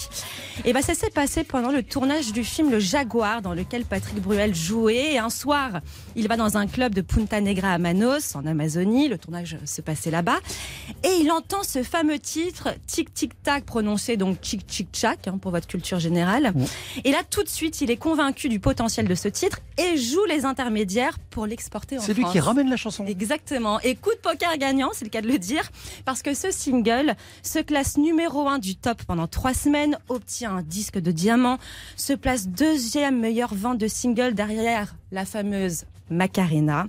[0.66, 4.20] Et ben ça s'est passé pendant le tournage du film Le Jaguar, dans lequel Patrick
[4.20, 5.14] Bruel jouait.
[5.14, 5.80] Et un soir,
[6.14, 9.08] il va dans un club de Punta Negra à Manos, en Amazonie.
[9.08, 10.40] Le tournage se passait là-bas.
[11.04, 15.38] Et il entend ce fameux titre, tic tic tac, prononcé donc tchic tchic tchac, hein,
[15.40, 16.52] pour votre culture générale.
[17.04, 20.26] Et là, tout de suite, il est convaincu du potentiel de ce titre et joue
[20.26, 22.32] les intermédiaires pour l'exporter en C'est lui France.
[22.32, 23.06] qui ramène la chanson.
[23.06, 23.80] Exactement.
[23.80, 25.70] Et coup de poker gagnant, c'est le cas de le dire,
[26.04, 30.62] parce que ce single se classe numéro un du top pendant trois semaines, obtient un
[30.62, 31.58] disque de diamant,
[31.96, 36.86] se place deuxième meilleure vente de single derrière la fameuse Macarena.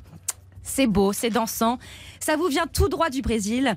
[0.63, 1.77] C'est beau, c'est dansant,
[2.19, 3.75] ça vous vient tout droit du Brésil.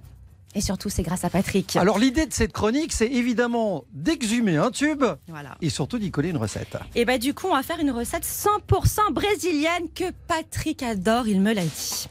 [0.56, 1.76] Et surtout, c'est grâce à Patrick.
[1.76, 5.54] Alors l'idée de cette chronique, c'est évidemment d'exhumer un tube Voilà.
[5.60, 6.78] et surtout d'y coller une recette.
[6.94, 11.42] Et bah du coup, on va faire une recette 100% brésilienne que Patrick adore, il
[11.42, 12.08] me l'a dit.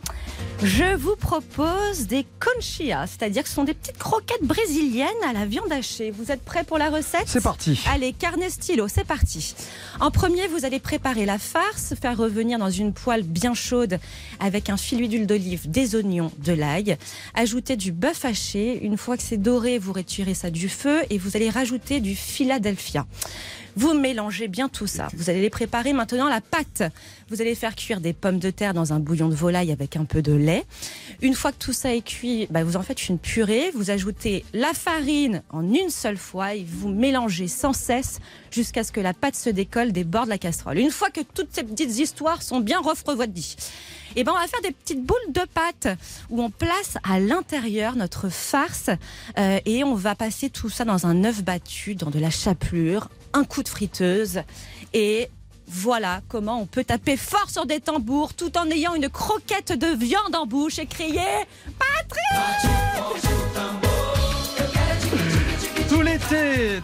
[0.63, 5.45] Je vous propose des conchillas, c'est-à-dire que ce sont des petites croquettes brésiliennes à la
[5.45, 6.11] viande hachée.
[6.11, 7.23] Vous êtes prêts pour la recette?
[7.25, 7.81] C'est parti.
[7.91, 9.55] Allez, carnet stylo, c'est parti.
[9.99, 13.97] En premier, vous allez préparer la farce, faire revenir dans une poêle bien chaude
[14.39, 16.97] avec un filet d'huile d'olive, des oignons, de l'ail.
[17.33, 18.34] Ajouter du bœuf haché.
[18.55, 22.15] Une fois que c'est doré, vous retirez ça du feu et vous allez rajouter du
[22.15, 23.05] Philadelphia.
[23.77, 25.09] Vous mélangez bien tout ça.
[25.13, 26.83] Vous allez les préparer maintenant la pâte.
[27.29, 30.05] Vous allez faire cuire des pommes de terre dans un bouillon de volaille avec un
[30.05, 30.63] peu de lait.
[31.21, 33.71] Une fois que tout ça est cuit, bah, vous en faites une purée.
[33.73, 38.19] Vous ajoutez la farine en une seule fois et vous mélangez sans cesse
[38.51, 40.77] jusqu'à ce que la pâte se décolle des bords de la casserole.
[40.77, 43.55] Une fois que toutes ces petites histoires sont bien refroidies,
[44.15, 45.87] et ben on va faire des petites boules de pâte
[46.29, 48.89] où on place à l'intérieur notre farce
[49.37, 53.09] euh, et on va passer tout ça dans un œuf battu, dans de la chapelure,
[53.33, 54.41] un coup de friteuse
[54.93, 55.29] et
[55.67, 59.87] voilà comment on peut taper fort sur des tambours tout en ayant une croquette de
[59.87, 61.21] viande en bouche et crier
[61.79, 62.75] Patrick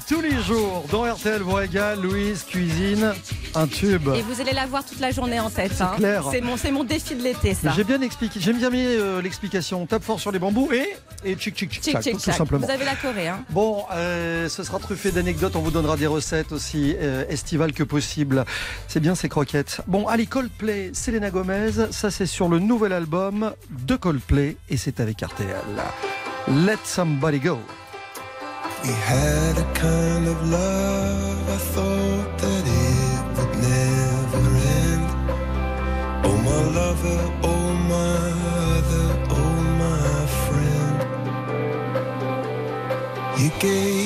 [0.08, 3.12] Tous les jours, dans RTL vous régale, Louise cuisine
[3.56, 4.08] un tube.
[4.15, 5.82] Et vous allez l'avoir toute la journée en tête.
[5.82, 5.93] hein.
[5.97, 6.23] clair.
[6.30, 7.71] C'est mon, c'est mon défi de l'été, ça.
[7.75, 9.82] J'ai bien expliqué, j'aime bien mis euh, l'explication.
[9.82, 12.32] On tape fort sur les bambous et et tchic tchic tchic, Tchic, tchac, tchic, tout
[12.32, 12.65] simplement.
[12.67, 13.30] Vous avez la Corée.
[13.30, 13.43] Hein.
[13.49, 15.56] Bon, euh, ce sera truffé d'anecdotes.
[15.56, 18.45] On vous donnera des recettes aussi euh, estivales que possible.
[18.88, 19.82] C'est bien ces croquettes.
[19.88, 21.71] Bon, allez, Coldplay, Selena Gomez.
[21.89, 25.47] Ça, c'est sur le nouvel album de Coldplay et c'est avec RTL.
[26.47, 27.58] Let somebody go.
[28.84, 34.44] We had a kind of love, I thought that it would never
[34.82, 35.08] end.
[36.26, 38.22] Oh, my lover, oh, my
[38.74, 40.98] other, oh, my friend.
[43.39, 44.01] You gave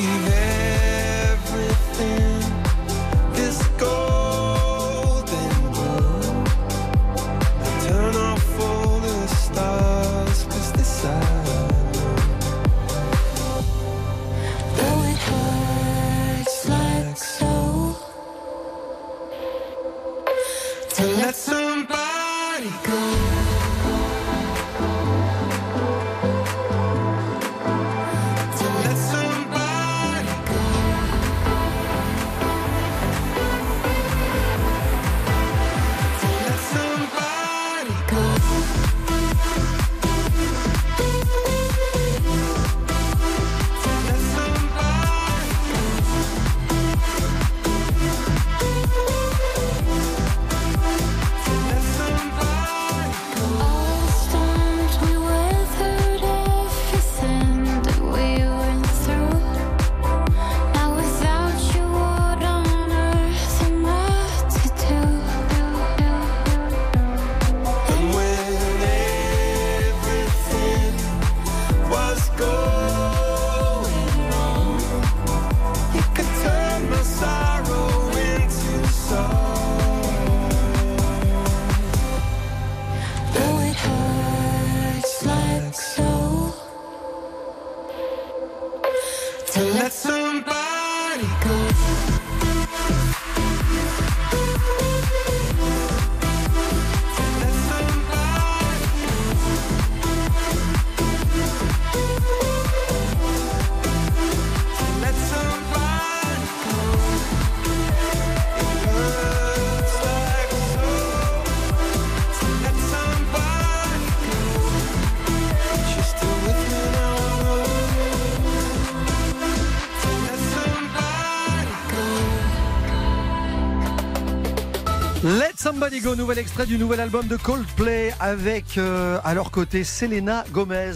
[125.75, 130.45] Somebody Go, nouvel extrait du nouvel album de Coldplay avec euh, à leur côté Selena
[130.53, 130.93] Gomez.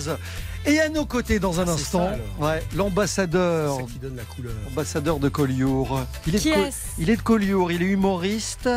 [0.65, 4.23] Et à nos côtés dans un Ah, instant, ouais, l'ambassadeur, C'est ça qui donne la
[4.23, 4.53] couleur.
[4.71, 6.05] ambassadeur de Collioure.
[6.27, 8.69] Il est, Qui de, est-ce il est de Collioure, il est humoriste.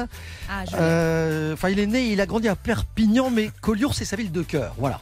[0.51, 4.17] Ah, Euh, Enfin, il est né, il a grandi à Perpignan, mais Collioure, c'est sa
[4.17, 4.75] ville de cœur.
[4.79, 5.01] Voilà.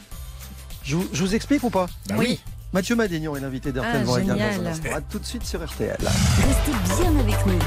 [0.84, 1.86] Je, vous- je vous explique ou pas?
[2.10, 2.40] Bah oui.
[2.72, 4.66] Mathieu Madénian est l'invité d'RTL Ah, vous régale dans un génial.
[4.68, 4.88] instant.
[4.94, 5.96] À tout de suite sur RTL.
[6.00, 7.58] Restez bien avec nous.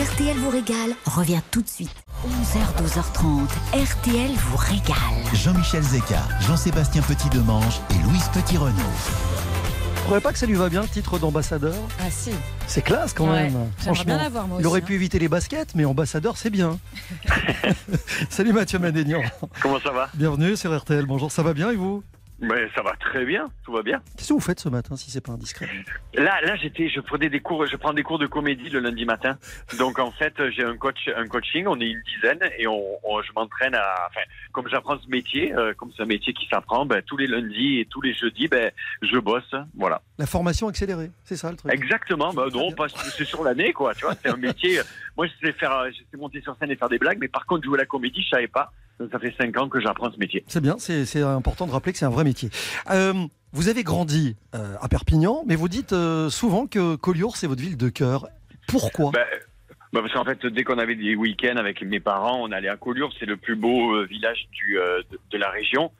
[0.00, 1.90] RTL vous régale revient tout de suite.
[2.24, 3.48] 11h, 12h30.
[3.74, 5.34] RTL vous régale.
[5.34, 8.76] Jean-Michel Zeka, Jean-Sébastien Petit-Demange et Louise Petit-Renaud.
[8.76, 11.74] Vous trouvez pas que ça lui va bien le titre d'ambassadeur?
[11.98, 12.30] Ah si.
[12.68, 13.68] C'est classe quand Ouais, même.
[13.78, 16.78] Franchement, bien il aurait pu éviter les baskets, mais ambassadeur, c'est bien.
[18.30, 19.22] Salut Mathieu Madénian.
[19.60, 20.08] Comment ça va?
[20.14, 21.04] Bienvenue sur RTL.
[21.06, 22.04] Bonjour, ça va bien et vous?
[22.42, 24.02] Mais ça va très bien, tout va bien.
[24.16, 25.68] Qu'est-ce que vous faites ce matin, si c'est pas indiscret
[26.14, 29.04] Là, là, j'étais, je prenais des cours, je prends des cours de comédie le lundi
[29.04, 29.38] matin.
[29.78, 33.22] Donc en fait, j'ai un coach, un coaching, on est une dizaine et on, on-
[33.22, 36.84] je m'entraîne à, enfin, comme j'apprends ce métier, euh, comme c'est un métier qui s'apprend,
[36.84, 40.02] ben, tous les lundis et tous les jeudis, ben, je bosse, voilà.
[40.18, 44.04] La formation accélérée, c'est ça le truc Exactement, non, pas, c'est sur l'année, quoi, tu
[44.04, 44.80] vois, c'est un métier.
[44.80, 44.82] euh,
[45.16, 47.28] Moi, je sais faire, euh, je sais monter sur scène et faire des blagues, mais
[47.28, 48.72] par contre, jouer à la comédie, je savais pas.
[49.10, 50.44] Ça fait cinq ans que j'apprends ce métier.
[50.46, 52.50] C'est bien, c'est important de rappeler que c'est un vrai métier.
[52.90, 53.12] Euh,
[53.52, 57.62] vous avez grandi euh, à Perpignan, mais vous dites euh, souvent que Collioure, c'est votre
[57.62, 58.28] ville de cœur.
[58.68, 59.10] Pourquoi?
[59.12, 62.76] Bah, parce qu'en fait, dès qu'on avait des week-ends avec mes parents, on allait à
[62.76, 63.12] Collioure.
[63.18, 65.90] C'est le plus beau village du, de, de la région.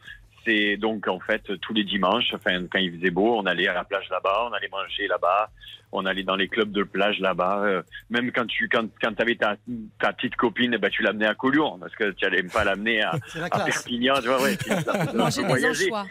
[0.44, 3.74] C'est donc en fait tous les dimanches, enfin quand il faisait beau, on allait à
[3.74, 5.50] la plage là-bas, on allait manger là-bas,
[5.92, 7.60] on allait dans les clubs de plage là-bas.
[7.64, 9.56] euh, même quand tu quand quand avais ta,
[10.00, 13.12] ta petite copine, bah, tu l'amenais à Collioure parce que tu allais pas l'amener à,
[13.36, 13.60] la à.
[13.64, 14.42] Perpignan, tu vois.
[14.42, 14.74] Ouais, peu
[15.56, 16.06] des anchois.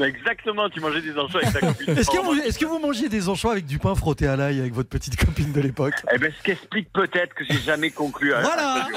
[0.00, 1.90] Exactement, tu mangeais des anchois avec ta copine.
[1.98, 4.60] Est-ce que, vous, est-ce que vous mangiez des anchois avec du pain frotté à l'ail
[4.60, 5.94] avec votre petite copine de l'époque?
[6.14, 8.32] Eh ben, ce qui explique peut-être que j'ai jamais conclu.
[8.32, 8.88] à- Voilà.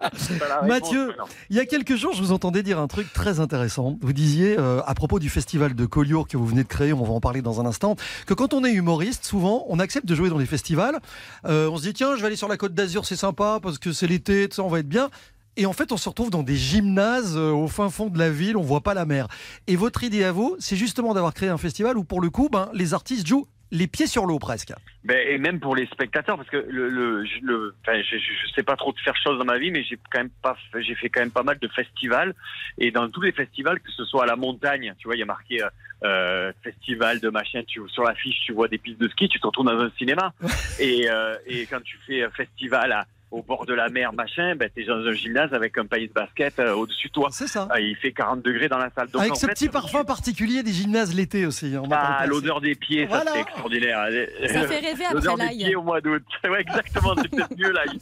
[0.00, 1.24] réponse, Mathieu, maintenant.
[1.50, 3.98] il y a quelques jours, je vous entendais dire un truc très intéressant.
[4.00, 7.04] Vous disiez, euh, à propos du festival de Collioure que vous venez de créer, on
[7.04, 10.14] va en parler dans un instant, que quand on est humoriste, souvent, on accepte de
[10.14, 10.98] jouer dans les festivals.
[11.46, 13.78] Euh, on se dit, tiens, je vais aller sur la côte d'Azur, c'est sympa, parce
[13.78, 15.10] que c'est l'été, on va être bien.
[15.56, 18.30] Et en fait, on se retrouve dans des gymnases euh, au fin fond de la
[18.30, 19.26] ville, on voit pas la mer.
[19.66, 22.48] Et votre idée à vous, c'est justement d'avoir créé un festival où, pour le coup,
[22.50, 24.72] ben, les artistes jouent les pieds sur l'eau presque.
[25.04, 28.16] Ben, et même pour les spectateurs, parce que le, le, je- le enfin, je,
[28.54, 30.82] sais pas trop de faire chose dans ma vie, mais j'ai quand même pas, fait-
[30.82, 32.34] j'ai fait quand même pas mal de festivals.
[32.78, 35.22] Et dans tous les festivals, que ce soit à la montagne, tu vois, il y
[35.22, 35.68] a marqué euh,
[36.04, 37.62] euh, festival de machin.
[37.66, 40.32] Tu sur l'affiche, tu vois des pistes de ski, tu te retrouves dans un cinéma.
[40.80, 44.54] et, euh, et quand tu fais un festival à, au bord de la mer, machin,
[44.56, 47.28] ben t'es dans un gymnase avec un panier de basket euh, au-dessus de toi.
[47.30, 47.68] C'est ça.
[47.70, 49.08] Ah, il fait 40 degrés dans la salle.
[49.10, 51.74] Donc, Avec en ce fait, petit parfum particulier des gymnases l'été aussi.
[51.76, 54.06] hein, on Ah, l'odeur des pieds, ça c'est extraordinaire.
[54.48, 55.56] Ça fait rêver après L'odeur des l'ail.
[55.58, 56.22] pieds au mois d'août.
[56.48, 57.98] Ouais, exactement, c'est peut-être mieux l'ail.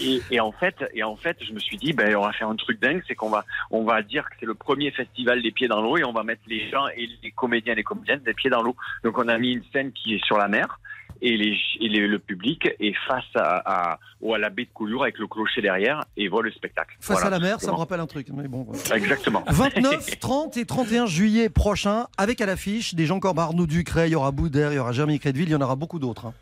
[0.00, 2.48] Et, et en fait, et en fait, je me suis dit, ben, on va faire
[2.48, 5.50] un truc dingue, c'est qu'on va, on va dire que c'est le premier festival des
[5.52, 8.20] pieds dans l'eau et on va mettre les gens et les comédiens et les comédiennes
[8.20, 8.74] des pieds dans l'eau.
[9.04, 10.80] Donc on a mis une scène qui est sur la mer.
[11.20, 14.70] Et, les, et les- le public est face à, à, ou à la baie de
[14.74, 16.94] Collioure avec le clocher derrière et voit le spectacle.
[17.00, 18.26] Face Voilà, à la mer, ça me rappelle un truc.
[18.32, 18.96] Mais bon, voilà.
[18.96, 19.44] Exactement.
[19.48, 24.12] 29, 30 et 31 juillet prochain, avec à l'affiche des gens comme Arnaud Ducret, il
[24.12, 26.26] y aura Boudère, il y aura Jérémy Crédville, il y en aura beaucoup d'autres.
[26.26, 26.34] hein.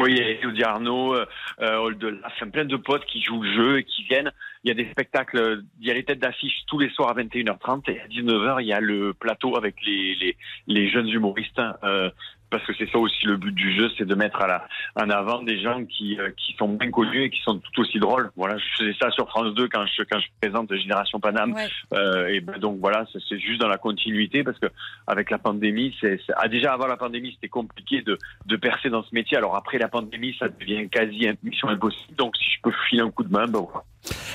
[0.00, 1.26] Oui, il y a Elodie Arnaud, euh,
[1.60, 1.90] euh,
[2.24, 4.32] enfin, plein de potes qui jouent le jeu et qui viennent.
[4.64, 7.14] Il y a des spectacles, il y a les têtes d'affiche tous les soirs à
[7.14, 11.60] 21h30 et à 19h, il y a le plateau avec les, les, les jeunes humoristes.
[11.84, 12.08] euh,
[12.52, 15.10] parce que c'est ça aussi le but du jeu, c'est de mettre à la, en
[15.10, 18.30] avant des gens qui, euh, qui sont bien connus et qui sont tout aussi drôles.
[18.36, 21.54] Voilà, je faisais ça sur France 2 quand je, quand je présente Génération Paname.
[21.54, 21.66] Ouais.
[21.94, 24.66] Euh, et ben donc voilà, c'est juste dans la continuité parce que
[25.06, 29.02] avec la pandémie, c'est ah, déjà avant la pandémie, c'était compliqué de, de percer dans
[29.02, 29.38] ce métier.
[29.38, 32.14] Alors après la pandémie, ça devient quasi une mission impossible.
[32.16, 33.84] Donc si je peux filer un coup de main, ben voilà.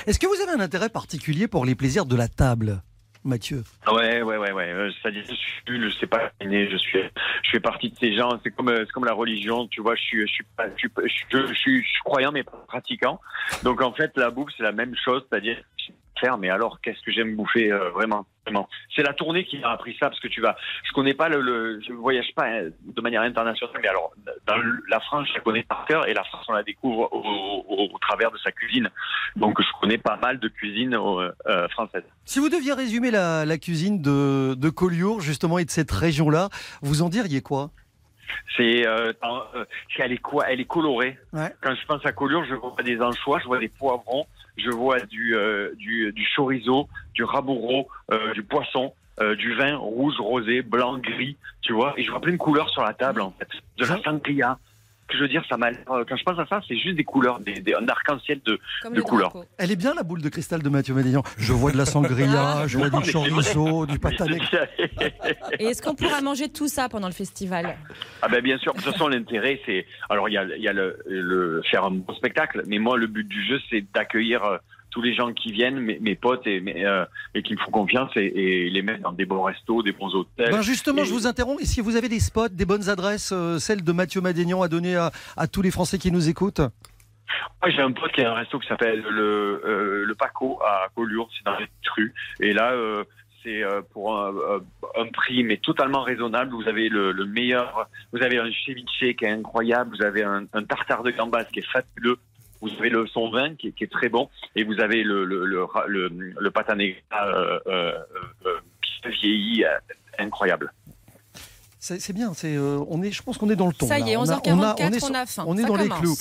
[0.06, 2.82] Est-ce que vous avez un intérêt particulier pour les plaisirs de la table,
[3.24, 4.70] Mathieu Ouais, ouais, ouais, ouais.
[4.70, 6.32] Euh, C'est-à-dire, je suis sais pas
[6.70, 6.98] je suis,
[7.42, 8.30] je fais partie de ces gens.
[8.42, 9.94] C'est comme, euh, c'est comme la religion, tu vois.
[9.94, 10.78] Je suis, je suis pas, je
[12.04, 13.20] croyant mais pas pratiquant.
[13.62, 15.58] Donc en fait, la bouffe c'est la même chose, c'est-à-dire
[16.18, 16.38] faire.
[16.38, 18.68] Mais alors, qu'est-ce que j'aime bouffer euh, vraiment, vraiment.
[18.94, 20.56] C'est la tournée qui m'a appris ça parce que tu vas.
[20.84, 24.12] Je connais pas le, le je voyage pas hein, de manière internationale, mais alors
[24.46, 24.56] dans
[24.88, 27.88] la France, je la connais par cœur et la France on la découvre au, au-
[27.94, 28.90] au travers de sa cuisine.
[29.36, 32.04] Donc je connais pas mal de cuisine euh, française.
[32.24, 36.48] Si vous deviez résumer la, la cuisine de, de Collioure, justement, et de cette région-là,
[36.82, 37.70] vous en diriez quoi?
[38.56, 39.12] C'est, euh,
[39.54, 39.64] euh,
[39.98, 40.44] elle est quoi?
[40.50, 41.18] Elle est colorée.
[41.32, 41.50] Ouais.
[41.62, 44.26] Quand je pense à Collioure, je vois des anchois, je vois des poivrons,
[44.58, 49.76] je vois du euh, du, du chorizo, du rabourreau, euh, du poisson, euh, du vin
[49.76, 51.94] rouge, rosé, blanc, gris, tu vois.
[51.96, 53.48] Et je vois plein de couleurs sur la table en fait.
[53.78, 54.58] De la sangria.
[55.08, 55.68] Que je veux dire, ça m'a.
[55.68, 58.58] euh, Quand je pense à ça, c'est juste des couleurs, des, des- un arc-en-ciel de,
[58.84, 59.32] de le couleurs.
[59.56, 61.22] Elle est bien la boule de cristal de Mathieu Madénian.
[61.38, 64.42] Je vois de la sangria, je vois Non, du chorizo, du patanek.
[65.58, 67.76] Et est-ce qu'on pourra manger tout ça pendant le festival?
[68.22, 70.68] Ah ben bien sûr, de toute façon l'intérêt c'est alors il y a, il y
[70.68, 74.44] a le, le faire un bon spectacle, mais moi le but du jeu c'est d'accueillir
[74.44, 74.58] euh,
[74.90, 77.70] tous les gens qui viennent, mes, mes potes et, mes, euh, et qui me font
[77.70, 78.24] confiance et,
[78.66, 80.50] et les mettre dans des bons restos, des bons hôtels.
[80.50, 81.62] Ben justement, Et- je vous interromps.
[81.62, 84.68] Et si vous avez des spots, des bonnes adresses, euh, celles de Mathieu Madénian à
[84.68, 86.60] donner à, à tous les Français qui nous écoutent?
[87.62, 90.88] Moi, j'ai un pote qui a un resto qui s'appelle le, euh, le Paco à
[90.94, 92.14] Collioure, c'est dans les rues.
[92.40, 93.04] Et là, euh,
[93.42, 94.32] c'est euh, pour un,
[94.96, 96.52] un prix mais totalement raisonnable.
[96.54, 100.46] Vous avez le, le meilleur, vous avez un ceviche qui est incroyable, vous avez un,
[100.52, 102.18] un tartare de gambas qui est fabuleux.
[102.60, 105.24] Vous avez le son vin qui est, qui est très bon et vous avez le
[105.24, 107.92] le le, le, le patané euh, euh,
[108.46, 109.68] euh, vieilli euh,
[110.18, 110.72] incroyable.
[111.80, 113.86] C'est bien, c'est, euh, on est, je pense qu'on est dans le ton.
[113.86, 115.44] Ça y est, On a- 11h44, on a- on est on a faim.
[115.46, 116.16] On est Ça dans les clous.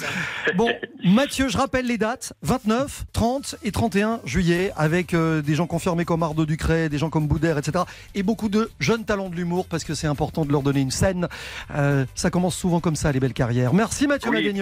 [0.55, 0.69] Bon,
[1.03, 6.05] Mathieu, je rappelle les dates 29, 30 et 31 juillet, avec euh, des gens confirmés
[6.05, 7.83] comme Ardo Ducret, des gens comme Boudère, etc.
[8.13, 10.91] Et beaucoup de jeunes talents de l'humour, parce que c'est important de leur donner une
[10.91, 11.27] scène.
[11.75, 13.73] Euh, ça commence souvent comme ça, les belles carrières.
[13.73, 14.53] Merci Mathieu Oui.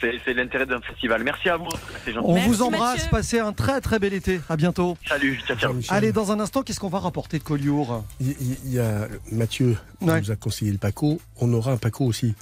[0.00, 1.22] C'est- l'intérêt d'un festival.
[1.24, 1.66] Merci à vous.
[2.22, 4.40] On vous embrasse, passez un très très bel été.
[4.48, 4.96] À bientôt.
[5.08, 5.74] Salut, ciao, ciao.
[5.88, 8.04] Allez, dans un instant, qu'est-ce qu'on va rapporter de Collioure?
[8.20, 11.20] Il il- il y a Mathieu qui nous a conseillé le Paco.
[11.40, 12.34] On aura un Paco aussi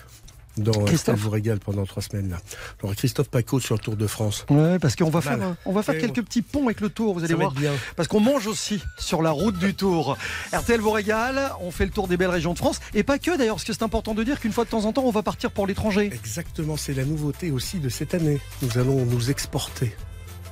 [0.57, 0.89] dans Christophe.
[0.89, 2.39] Christophe vous régale pendant trois semaines là.
[2.83, 4.45] Alors Christophe Paco sur le Tour de France.
[4.51, 5.39] Ouais, parce qu'on va mal.
[5.39, 7.53] faire, euh, on va faire Et quelques petits ponts avec le tour, vous allez voir.
[7.53, 7.73] bien.
[7.97, 10.17] Parce qu'on mange aussi sur la route du tour.
[10.53, 12.81] RTL vous régale, on fait le tour des belles régions de France.
[12.95, 14.93] Et pas que d'ailleurs, parce que c'est important de dire qu'une fois de temps en
[14.93, 16.11] temps, on va partir pour l'étranger.
[16.13, 18.41] Exactement, c'est la nouveauté aussi de cette année.
[18.63, 19.95] Nous allons nous exporter.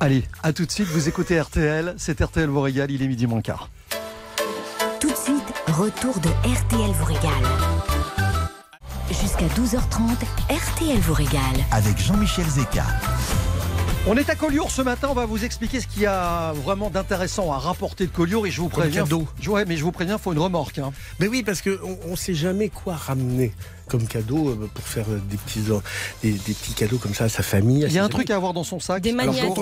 [0.00, 3.26] Allez, à tout de suite, vous écoutez RTL, c'est RTL vous régale, il est midi
[3.26, 3.68] moins quart.
[4.98, 7.69] Tout de suite, retour de RTL vous régale.
[9.10, 10.00] Jusqu'à 12h30,
[10.50, 11.40] RTL vous régale.
[11.72, 12.84] Avec Jean-Michel Zeka.
[14.06, 16.88] On est à Collioure ce matin, on va vous expliquer ce qu'il y a vraiment
[16.88, 19.02] d'intéressant à rapporter de Collioure et je vous Comme préviens.
[19.02, 19.26] cadeau.
[19.48, 20.78] Ouais, mais je vous préviens, il faut une remorque.
[20.78, 20.92] hein.
[21.18, 23.52] Mais oui, parce qu'on ne sait jamais quoi ramener
[23.88, 25.80] comme cadeau euh, pour faire euh, des petits, euh,
[26.22, 27.84] des, des petits cadeaux comme ça à sa famille.
[27.84, 29.02] à Il y a un truc à avoir dans son sac.
[29.02, 29.58] Des Alors, magnettes.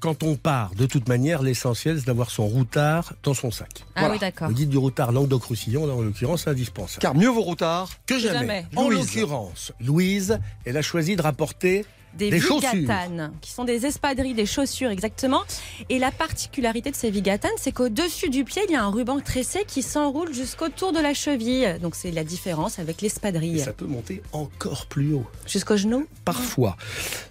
[0.00, 3.84] Quand on part, de toute manière, l'essentiel, c'est d'avoir son routard dans son sac.
[3.94, 4.48] Ah oui, d'accord.
[4.48, 7.00] Le guide du routard Languedoc-Roussillon, là, en l'occurrence, c'est indispensable.
[7.00, 7.90] Car mieux vaut routard.
[8.06, 8.38] que jamais.
[8.38, 8.66] jamais.
[8.74, 14.32] En l'occurrence, Louise, elle a choisi de rapporter Des, Des vigatanes, qui sont des espadrilles,
[14.32, 15.42] des chaussures exactement.
[15.90, 19.20] Et la particularité de ces vigatanes, c'est qu'au-dessus du pied, il y a un ruban
[19.20, 21.78] tressé qui s'enroule jusqu'au tour de la cheville.
[21.82, 23.58] Donc c'est la différence avec et l'espadrille.
[23.60, 25.26] ça peut monter encore plus haut.
[25.46, 26.76] Jusqu'au genou Parfois.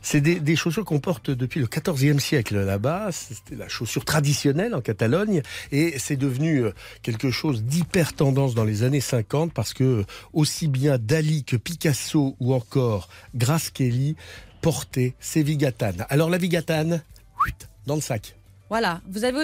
[0.02, 3.10] C'est des, des chaussures qu'on porte depuis le XIVe siècle là-bas.
[3.12, 5.42] C'était la chaussure traditionnelle en Catalogne.
[5.72, 10.68] Et c'est devenu euh, quelque chose d'hyper tendance dans les années 50 parce que aussi
[10.68, 14.16] bien Dali que Picasso ou encore Grace Kelly
[14.66, 16.08] portaient ces vigatanes.
[16.10, 17.04] Alors la vigatane,
[17.86, 18.36] dans le sac.
[18.72, 19.00] Voilà.
[19.08, 19.38] Vous avez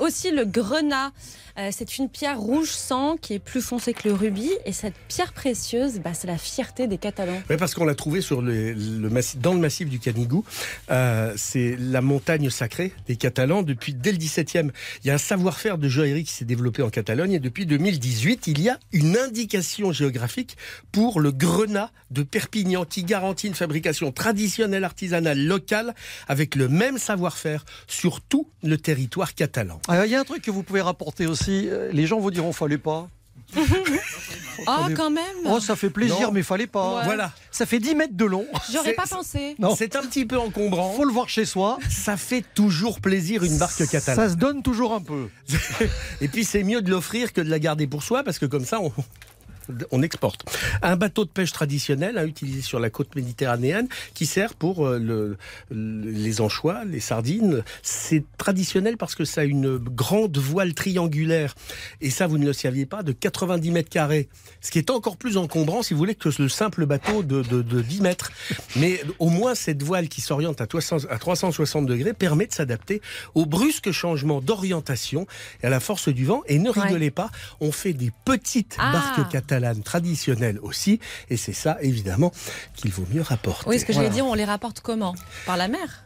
[0.00, 1.12] aussi le grenat.
[1.58, 4.50] Euh, c'est une pierre rouge sang qui est plus foncée que le rubis.
[4.64, 7.40] Et cette pierre précieuse, bah, c'est la fierté des Catalans.
[7.48, 10.44] Oui, parce qu'on l'a trouvé sur le, le massif, dans le massif du Canigou.
[10.90, 14.70] Euh, c'est la montagne sacrée des Catalans depuis dès le 17e.
[15.02, 18.46] Il y a un savoir-faire de joaillerie qui s'est développé en Catalogne et depuis 2018,
[18.48, 20.56] il y a une indication géographique
[20.90, 25.94] pour le grenat de Perpignan qui garantit une fabrication traditionnelle artisanale locale
[26.28, 29.80] avec le même savoir-faire sur tout le territoire catalan.
[29.88, 31.43] Alors, Il y a un truc que vous pouvez rapporter aussi.
[31.50, 33.08] Euh, Les gens vous diront, fallait pas.
[33.56, 36.32] Oh, quand même Oh, ça fait plaisir, Non.
[36.32, 36.96] mais fallait pas.
[36.98, 37.04] Ouais.
[37.04, 37.32] Voilà.
[37.50, 38.46] Ça fait 10 mètres de long.
[38.72, 39.54] J'aurais pas pensé.
[39.58, 39.74] Non.
[39.76, 40.92] C'est un petit peu encombrant.
[40.94, 41.78] Faut le voir chez soi.
[41.90, 44.16] Ça fait toujours plaisir une barque catalane.
[44.16, 45.28] Ça se donne toujours un peu.
[46.20, 48.64] Et puis c'est mieux de l'offrir que de la garder pour soi parce que comme
[48.64, 48.92] ça on,
[49.90, 50.44] on exporte.
[50.82, 54.98] Un bateau de pêche traditionnel hein, utilisé sur la côte méditerranéenne qui sert pour euh,
[54.98, 55.36] le-
[55.70, 57.62] le- les anchois, les sardines.
[57.82, 61.54] C'est traditionnel parce que ça a une grande voile triangulaire
[62.00, 64.28] et ça vous ne le saviez pas de 90 mètres carrés.
[64.60, 67.62] Ce qui est encore plus encombrant si vous voulez que le simple bateau de, de-
[67.62, 68.30] de 10 mètres.
[68.76, 73.00] Mais au moins cette voile qui s'oriente à 300 à 360 degrés permet de s'adapter
[73.34, 75.26] aux brusques changements d'orientation
[75.62, 76.42] et à la force du vent.
[76.46, 76.80] Et ne Ouais.
[76.82, 78.92] rigolez pas, on fait des petites Ah.
[78.92, 81.00] barques catalanes traditionnelles aussi.
[81.30, 82.32] Et c'est ça, évidemment,
[82.74, 83.68] qu'il vaut mieux rapporter.
[83.68, 84.22] Oui, ce que j'allais Voilà.
[84.22, 85.14] dire, on les rapporte comment?
[85.46, 86.00] Par la mer?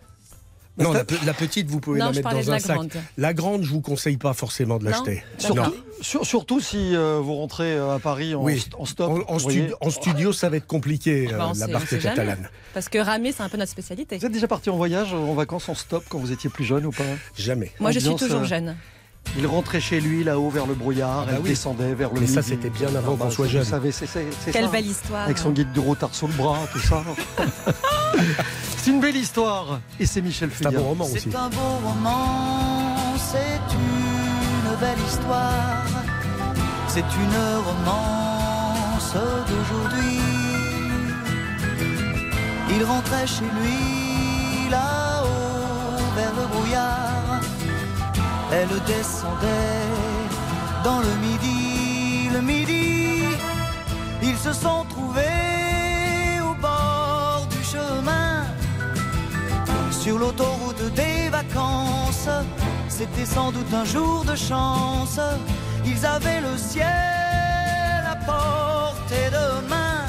[0.80, 2.76] Non, la, pe- la petite, vous pouvez Non, la mettre dans un la sac.
[2.76, 2.92] grande.
[3.16, 5.24] La grande, je vous conseille pas forcément de l'acheter.
[5.36, 8.64] Surtout, sur- surtout si euh, vous rentrez euh, à Paris en, Oui.
[8.78, 9.24] en stop.
[9.26, 12.03] En, studio, en studio, ça va être compliqué, euh, Bah, on la barque jamais.
[12.03, 12.49] catalane.
[12.74, 14.18] Parce que ramer, c'est un peu notre spécialité.
[14.18, 16.86] Vous êtes déjà parti en voyage, en vacances, en stop quand vous étiez plus jeune
[16.86, 17.03] ou pas?
[17.36, 17.72] Jamais.
[17.80, 18.76] Moi, je suis toujours euh, jeune.
[19.37, 21.51] Il rentrait chez lui là-haut vers le brouillard, Ah bah elle oui.
[21.51, 23.64] descendait vers le Mais ça, c'était bien avant Ah bah, qu'on soit vous jeune.
[23.64, 24.07] savez, c'est
[24.53, 24.70] Quelle ça.
[24.70, 25.24] belle histoire.
[25.24, 27.03] Avec son guide du retard sous le bras, tout ça.
[28.79, 29.81] c'est une belle histoire.
[30.01, 30.81] Et c'est Michel C'est un Fugain.
[30.83, 31.20] bon roman aussi.
[31.31, 35.85] C'est un beau roman, c'est une belle histoire,
[36.89, 40.18] c'est une romance d'aujourd'hui.
[42.70, 45.47] Il rentrait chez lui là-haut
[48.51, 49.86] Elle descendait
[50.82, 53.24] dans le midi, le midi.
[54.22, 58.44] Ils se sont trouvés au bord du chemin
[59.90, 62.28] sur l'autoroute des vacances.
[62.88, 65.20] C'était sans doute un jour de chance.
[65.84, 66.86] Ils avaient le ciel
[68.11, 70.05] à portée de main.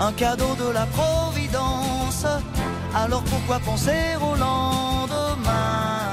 [0.00, 2.26] Un cadeau de la Providence.
[2.94, 6.03] Alors pourquoi penser au lendemain?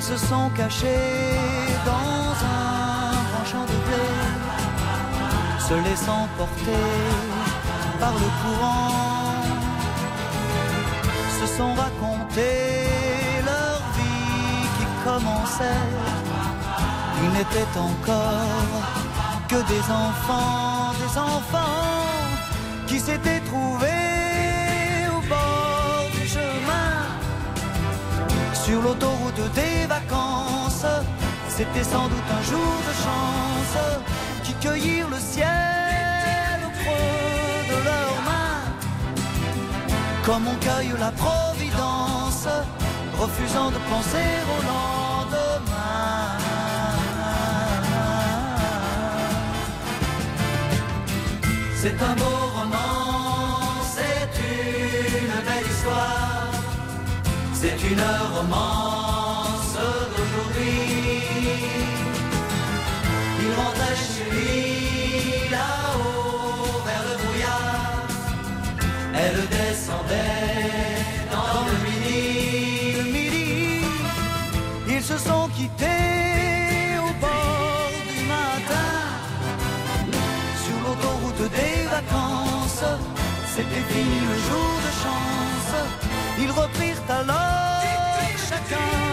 [0.00, 1.36] Ils se sont cachés
[1.84, 4.08] dans un grand champ de blé,
[5.68, 6.86] se laissant porter
[8.00, 9.34] par le courant,
[11.38, 12.88] se sont racontés
[13.44, 15.90] leur vie qui commençait.
[17.22, 18.82] Ils n'étaient encore
[19.48, 22.30] que des enfants, des enfants
[22.86, 26.90] qui s'étaient trouvés au bord du chemin
[28.54, 30.86] sur l'autoroute des vacances.
[31.48, 33.76] C'était sans doute un jour de chance
[34.44, 38.64] qui cueillirent le ciel au creux de leurs mains,
[40.24, 42.48] comme on cueille la providence,
[43.18, 45.90] refusant de penser au lendemain.
[51.76, 56.52] C'est un beau roman, c'est une belle histoire,
[57.54, 58.99] c'est une romance
[60.30, 61.22] d'aujourd'hui.
[63.42, 68.06] Il rentrait chez lui là-haut vers le brouillard,
[69.14, 70.54] elle descendait
[71.32, 72.92] dans le midi.
[72.96, 73.80] Le midi,
[74.88, 78.92] ils se sont quittés au bord du matin
[80.64, 82.84] sur l'autoroute des vacances.
[83.54, 85.72] C'était fini le jour de chance.
[86.38, 87.70] Ils reprirent alors
[88.48, 89.09] chacun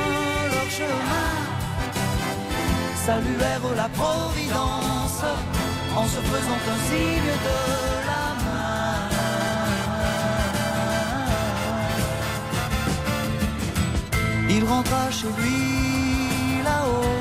[3.05, 5.23] Saluèrent la Providence
[5.95, 7.59] en se faisant un signe de
[8.09, 8.99] la main.
[14.49, 17.15] Il rentra chez lui là-haut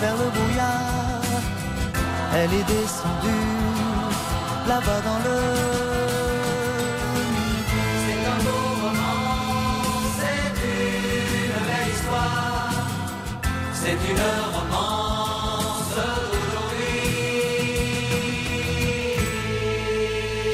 [0.00, 1.22] vers le brouillard.
[2.34, 3.50] Elle est descendue
[4.66, 5.91] là-bas dans le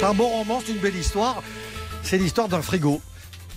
[0.08, 1.42] Un bon roman, c'est une belle histoire.
[2.02, 3.02] C'est l'histoire d'un frigo.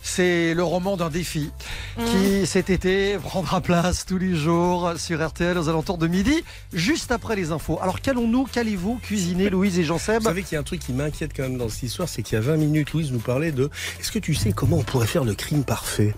[0.04, 1.50] C'est le roman d'un défi
[1.98, 7.12] qui, cet été, prendra place tous les jours sur RTL aux alentours de midi, juste
[7.12, 7.80] après les infos.
[7.82, 10.94] Alors, qu'allons-nous, qu'allez-vous cuisiner, Louise et Jean-Seb Vous savez qu'il y a un truc qui
[10.94, 13.52] m'inquiète quand même dans cette histoire, c'est qu'il y a 20 minutes, Louise nous parlait
[13.52, 13.70] de
[14.00, 16.14] est-ce que tu sais comment on pourrait faire le crime parfait?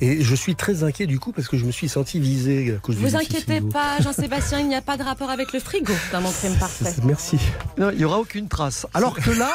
[0.00, 2.78] Et je suis très inquiet du coup parce que je me suis senti visé à
[2.78, 5.92] cause du Vous inquiétez pas, Jean-Sébastien, il n'y a pas de rapport avec le frigo
[6.12, 6.94] dans mon crime parfait.
[7.04, 7.38] Merci.
[7.78, 8.86] Non, il n'y aura aucune trace.
[8.94, 9.52] Alors que là,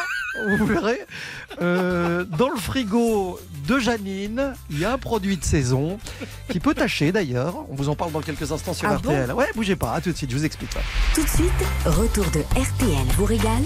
[0.58, 1.00] vous verrez,
[1.62, 5.98] euh, dans le frigo de Janine, il y a un produit de saison
[6.50, 7.56] qui peut tâcher d'ailleurs.
[7.72, 9.28] On vous en parle dans quelques instants sur Ah RTL.
[9.30, 10.80] bon ouais, bougez pas, à tout de suite, je vous explique ça.
[11.16, 13.64] Tout de suite, retour de RTL vous régale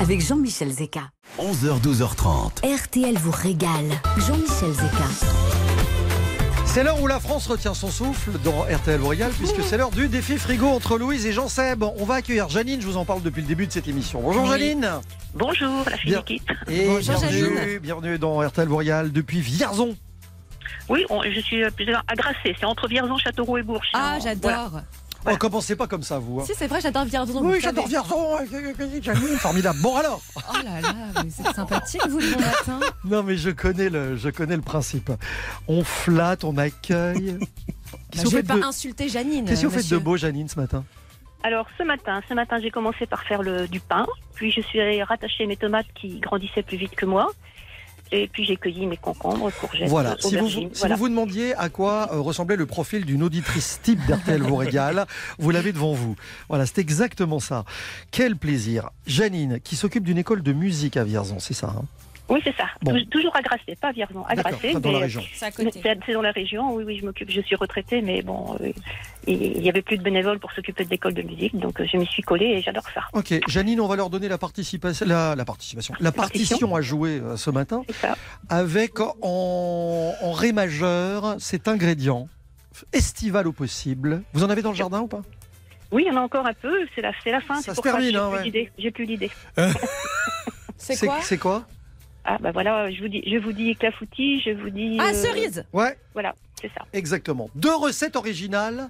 [0.00, 1.02] avec Jean-Michel Zeka.
[1.38, 2.66] 11h, 12h30.
[2.82, 3.90] RTL vous régale.
[4.16, 5.06] Jean-Michel Zeka.
[6.64, 10.08] C'est l'heure où la France retient son souffle dans RTL Royal, puisque c'est l'heure du
[10.08, 11.82] défi frigo entre Louise et Jean-Seb.
[11.98, 14.20] On va accueillir Janine, je vous en parle depuis le début de cette émission.
[14.20, 14.50] Bonjour Oui.
[14.50, 14.90] Janine
[15.34, 16.18] Bonjour, la fille Bien.
[16.18, 16.50] d'équipe.
[16.68, 17.78] Et Bonjour, bienvenue, Janine.
[17.78, 19.96] bienvenue dans RTL Royal depuis Vierzon.
[20.88, 22.54] Oui, on- je suis euh, plus à Grasset.
[22.58, 23.88] C'est entre Vierzon, Châteauroux et Bourges.
[23.94, 24.68] Ah, j'adore.
[24.70, 24.84] voilà.
[25.28, 26.40] Oh, commencez pas comme ça, vous.
[26.40, 26.44] hein.
[26.46, 27.40] Si, c'est vrai, j'adore Vierzon.
[27.44, 27.88] Oui, j'adore.
[27.88, 28.36] Vierzon.
[29.02, 29.78] Janine, formidable.
[29.82, 32.80] Bon alors Oh là là, mais c'est sympathique, vous, le bon matin.
[33.04, 35.10] Non, mais je connais le, je connais le principe.
[35.66, 37.36] On flatte, on accueille.
[37.40, 39.44] Bah, je vais pas de- insulter Janine.
[39.46, 40.84] qu'est-ce que vous faites de beau, Janine, ce matin?
[41.42, 44.06] Alors, ce matin, ce matin, j'ai commencé par faire le, du pain.
[44.34, 47.32] Puis, je suis allée rattacher mes tomates qui grandissaient plus vite que moi.
[48.12, 50.16] Et puis, j'ai cueilli mes concombres, courgettes, Voilà.
[50.20, 50.70] Si vous, aubergines.
[50.72, 50.94] si voilà.
[50.94, 55.06] vous vous demandiez à quoi euh, ressemblait le profil d'une auditrice type d'RTL vous régale,
[55.38, 56.16] vous l'avez devant vous.
[56.48, 57.64] Voilà, c'est exactement ça.
[58.10, 58.90] Quel plaisir.
[59.06, 61.84] Janine, qui s'occupe d'une école de musique à Vierzon, c'est ça hein?
[62.28, 62.64] Oui, c'est ça.
[62.82, 62.92] Bon.
[62.92, 64.24] Tou- Toujours à Grasset, pas à Vierzon.
[64.26, 64.72] À Grasset.
[64.74, 65.22] dans la mais- région.
[65.32, 67.30] C'est dans la région, oui, oui, je m'occupe.
[67.30, 68.72] Je suis retraitée, mais bon, euh,
[69.28, 71.96] il n'y avait plus de bénévoles pour s'occuper de l'école de musique, donc euh, je
[71.96, 73.02] m'y suis collée et j'adore ça.
[73.12, 77.20] Ok, Janine, on va leur donner la participation, la, la participation, la partition à jouer
[77.22, 77.82] euh, ce matin,
[78.48, 82.28] avec en, en ré majeur cet ingrédient
[82.92, 84.22] estival au possible.
[84.32, 85.22] Vous en avez dans le jardin ou pas?
[85.92, 86.86] Oui, il y en a encore un peu.
[86.94, 87.54] C'est la, c'est la fin.
[87.56, 89.06] Ça c'est se ça termine, j'ai hein, plus ouais.
[89.06, 89.30] d'idées.
[90.78, 91.18] C'est quoi?
[91.22, 91.66] C'est quoi?
[92.28, 94.96] Ah bah voilà, je vous dis, je vous dis clafoutis, je vous dis.
[95.00, 96.84] Ah, euh, cerise Ouais, Voilà, c'est ça.
[96.92, 97.48] exactement.
[97.54, 98.88] Deux recettes originales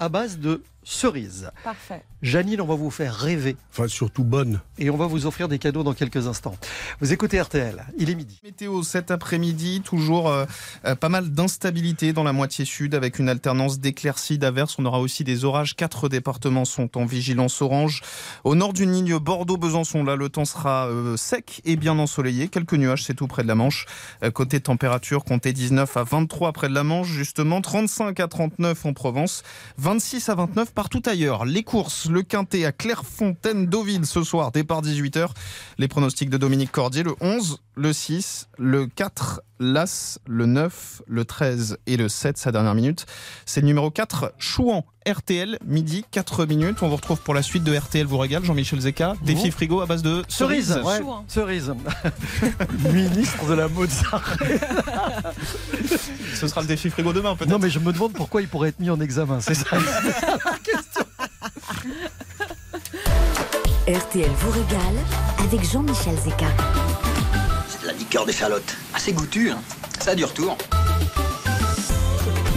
[0.00, 1.50] à base de cerise.
[1.64, 2.04] Parfait.
[2.22, 3.56] Janine, on va vous faire rêver.
[3.72, 4.60] Enfin, surtout bonne.
[4.78, 6.56] Et on va vous offrir des cadeaux dans quelques instants.
[7.00, 8.40] Vous écoutez RTL, il est midi.
[8.44, 10.46] Météo cet après-midi, toujours euh,
[10.84, 14.76] euh, pas mal d'instabilité dans la moitié sud avec une alternance d'éclaircies, d'averses.
[14.78, 15.74] On aura aussi des orages.
[15.74, 18.02] Quatre départements sont en vigilance orange.
[18.44, 22.48] Au nord d'une ligne Bordeaux-Besançon, là, le temps sera euh, sec et bien ensoleillé.
[22.48, 23.86] Quelques nuages, c'est tout près de la Manche.
[24.22, 28.86] Euh, côté température, comptez 19 à 23 près de la Manche, justement 35 à 39
[28.86, 29.42] en Provence,
[29.78, 31.46] 26 à 29 partout ailleurs.
[31.46, 35.30] Les courses, le quintet à Clairefontaine-Deauville ce soir, départ 18h.
[35.78, 41.24] Les pronostics de Dominique Cordier, le 11, le 6, le 4, l'As, le 9, le
[41.24, 43.06] 13 et le 7, sa dernière minute.
[43.46, 46.82] C'est le numéro 4, Chouan, RTL, midi 4 minutes.
[46.82, 49.14] On vous retrouve pour la suite de RTL vous régale, Jean-Michel Zeka.
[49.22, 50.84] Défi frigo à base de Cerise, cerises.
[50.84, 51.74] ouais, cerise.
[52.92, 54.36] Ministre de la Mozart.
[56.36, 57.50] Ce sera le défi frigo demain, peut-être.
[57.50, 59.40] Non, mais je me demande pourquoi il pourrait être mis en examen.
[59.40, 59.64] C'est ça.
[63.88, 64.96] RTL vous régale
[65.38, 66.46] avec Jean-Michel Zeka.
[67.68, 68.76] C'est de la liqueur d'échalote.
[68.92, 69.58] Assez goûtu, hein.
[70.00, 70.58] Ça a du retour.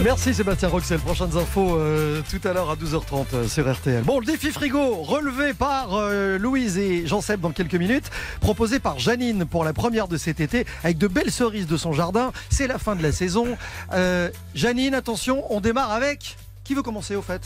[0.02, 0.98] Merci Sébastien Roxel.
[0.98, 4.02] Prochaines infos euh, tout à l'heure à 12h30 euh, sur RTL.
[4.02, 8.98] Bon, le défi frigo relevé par euh, Louise et Jean-Seb dans quelques minutes, proposé par
[8.98, 12.32] Janine pour la première de cet été avec de belles cerises de son jardin.
[12.48, 13.58] C'est la fin de la saison.
[13.92, 16.36] Euh, Janine, attention, on démarre avec.
[16.64, 17.42] Qui veut commencer au fait?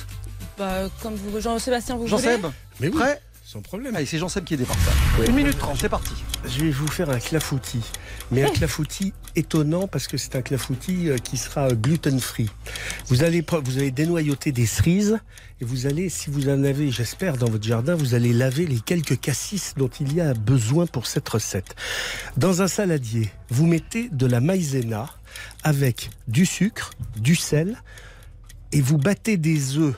[0.59, 3.20] Bah, comme vous, Jean-Sébastien, vous Jean-Seb voulez Mais oui, Prêt?
[3.44, 3.96] sans problème.
[3.96, 4.76] Allez, c'est Jean-Seb qui départ.
[5.18, 5.26] Ouais.
[5.26, 6.12] Une minute trente, c'est parti.
[6.47, 7.84] Je vais vous faire un clafoutis.
[8.30, 12.51] Mais un clafoutis étonnant parce que c'est un clafoutis euh, qui sera gluten-free.
[13.07, 15.18] Vous allez, vous allez dénoyauter des cerises
[15.61, 18.80] et vous allez, si vous en avez, j'espère, dans votre jardin, vous allez laver les
[18.80, 21.74] quelques cassis dont il y a besoin pour cette recette.
[22.36, 25.07] Dans un saladier, vous mettez de la maïzena
[25.62, 27.82] avec du sucre, du sel
[28.72, 29.95] et vous battez des œufs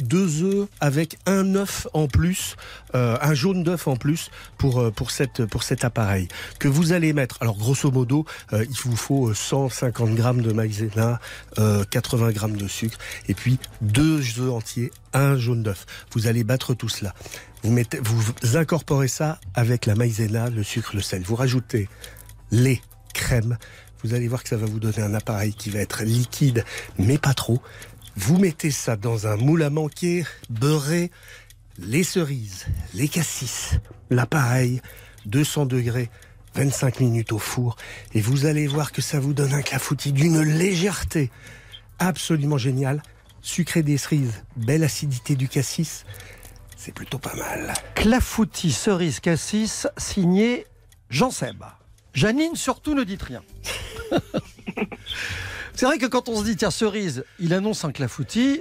[0.00, 2.56] deux œufs avec un œuf en plus,
[2.94, 6.28] euh, un jaune d'œuf en plus pour euh, pour cette pour cet appareil
[6.58, 7.38] que vous allez mettre.
[7.40, 11.20] Alors grosso modo, euh, il vous faut 150 grammes de maïzena,
[11.58, 15.86] euh, 80 grammes de sucre et puis deux œufs entiers, un jaune d'œuf.
[16.12, 17.14] Vous allez battre tout cela.
[17.62, 21.22] Vous mettez, vous incorporez ça avec la maïzena, le sucre, le sel.
[21.22, 21.88] Vous rajoutez
[22.50, 22.82] lait,
[23.14, 23.56] crème.
[24.02, 26.64] Vous allez voir que ça va vous donner un appareil qui va être liquide,
[26.98, 27.62] mais pas trop.
[28.16, 31.10] Vous mettez ça dans un moule à manquer, beurré,
[31.78, 33.72] les cerises, les cassis,
[34.10, 34.80] l'appareil,
[35.26, 36.10] 200 degrés,
[36.54, 37.76] 25 minutes au four,
[38.12, 41.30] et vous allez voir que ça vous donne un clafoutis d'une légèreté
[41.98, 43.02] absolument géniale.
[43.42, 46.04] Sucré des cerises, belle acidité du cassis,
[46.76, 47.74] c'est plutôt pas mal.
[47.94, 50.66] Clafoutis, cerise, cassis, signé
[51.10, 51.64] Jean-Seb.
[52.14, 53.42] Janine, surtout ne dites rien.
[55.74, 58.60] C'est vrai que quand on se dit, tiens, cerise, il annonce un clafoutis,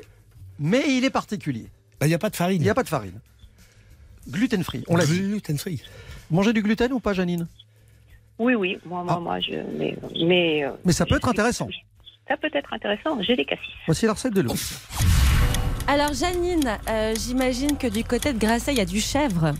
[0.60, 1.68] mais il est particulier.
[2.02, 2.60] Il n'y a pas de farine.
[2.62, 3.20] Il n'y a pas de farine.
[4.30, 5.20] Gluten free, on l'a dit.
[5.20, 5.82] Gluten free.
[6.32, 7.48] Mangez du gluten ou pas, Janine?
[8.40, 9.52] Oui, oui, moi, moi, moi, je.
[9.78, 9.96] Mais,
[10.26, 11.68] mais, euh, Mais ça peut être intéressant.
[12.28, 13.22] ça peut être intéressant.
[13.22, 13.64] J'ai des cassis.
[13.86, 14.80] Voici la recette de Louise.
[15.88, 19.54] Alors, Janine, euh, j'imagine que du côté de Grasset, il y a du chèvre.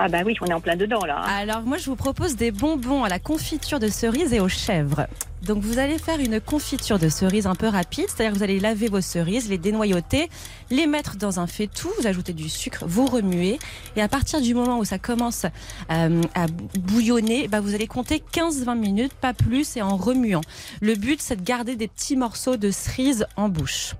[0.00, 1.18] Ah, bah oui, on est en plein dedans, là.
[1.18, 1.26] hein.
[1.28, 5.08] Alors, moi, je vous propose des bonbons à la confiture de cerise et aux chèvres.
[5.42, 8.86] Donc, vous allez faire une confiture de cerise un peu rapide, c'est-à-dire vous allez laver
[8.88, 10.28] vos cerises, les dénoyauter,
[10.70, 13.58] les mettre dans un faitout, vous ajoutez du sucre, vous remuez,
[13.96, 15.46] et à partir du moment où ça commence
[15.90, 16.46] euh, à
[16.78, 20.42] bouillonner, bah, vous allez compter 15-20 minutes, pas plus, et en remuant.
[20.80, 23.94] Le but, c'est de garder des petits morceaux de cerise en bouche.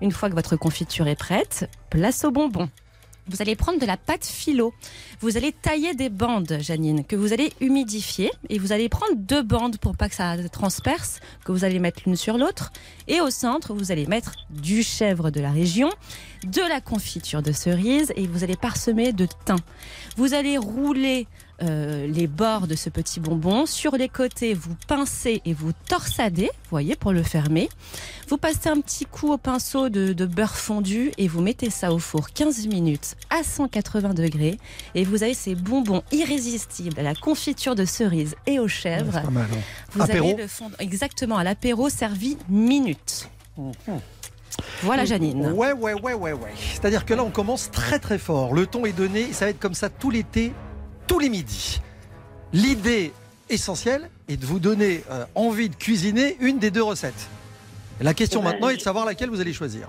[0.00, 2.68] Une fois que votre confiture est prête, place aux bonbons.
[3.28, 4.72] Vous allez prendre de la pâte philo.
[5.20, 8.30] Vous allez tailler des bandes, Janine, que vous allez humidifier.
[8.48, 12.02] Et vous allez prendre deux bandes pour pas que ça transperce, que vous allez mettre
[12.06, 12.72] l'une sur l'autre.
[13.08, 15.90] Et au centre, vous allez mettre du chèvre de la région,
[16.44, 19.56] de la confiture de cerise et vous allez parsemer de thym.
[20.16, 21.26] Vous allez rouler
[21.62, 23.66] euh, les bords de ce petit bonbon.
[23.66, 27.68] Sur les côtés, vous pincez et vous torsadez, vous voyez, pour le fermer.
[28.28, 31.92] Vous passez un petit coup au pinceau de, de beurre fondu et vous mettez ça
[31.92, 34.58] au four 15 minutes à 180 degrés.
[34.94, 39.12] Et vous avez ces bonbons irrésistibles à la confiture de cerise et aux chèvres.
[39.14, 39.58] C'est pas mal, hein.
[39.92, 43.28] Vous Apéro allez le fondre exactement à l'apéro servi minutes.
[44.82, 45.52] Voilà, Janine.
[45.52, 46.52] Ouais, ouais, ouais, ouais, ouais.
[46.72, 48.54] C'est-à-dire que là, on commence très, très fort.
[48.54, 49.32] Le ton est donné.
[49.32, 50.52] Ça va être comme ça tout l'été,
[51.10, 51.80] tous les midis.
[52.52, 53.12] L'idée
[53.48, 57.28] essentielle est de vous donner euh, envie de cuisiner une des deux recettes.
[58.00, 58.46] La question Ouais.
[58.52, 59.88] maintenant est de savoir laquelle vous allez choisir.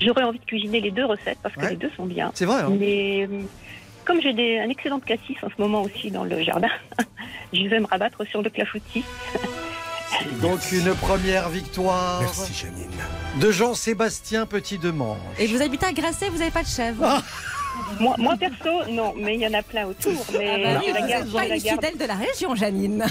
[0.00, 1.70] J'aurais envie de cuisiner les deux recettes parce que Ouais.
[1.70, 2.32] les deux sont bien.
[2.34, 3.42] C'est vrai, hein Mais euh,
[4.04, 6.70] comme j'ai des- un excellent cassis en ce moment aussi dans le jardin,
[7.52, 9.04] je vais me rabattre sur le clafoutis.
[10.40, 12.90] Donc une première victoire Merci Janine.
[13.40, 15.18] de Jean-Sébastien Petit-Demange.
[15.38, 17.22] Et vous habitez à Grasset, vous n'avez pas de chèvre
[18.00, 20.12] Moi, moi, perso, non, mais il y en a plein autour.
[20.38, 22.14] Mais Ah bah oui, je, la garde, pas je la une garde- fidèle de la
[22.14, 23.06] région, Janine.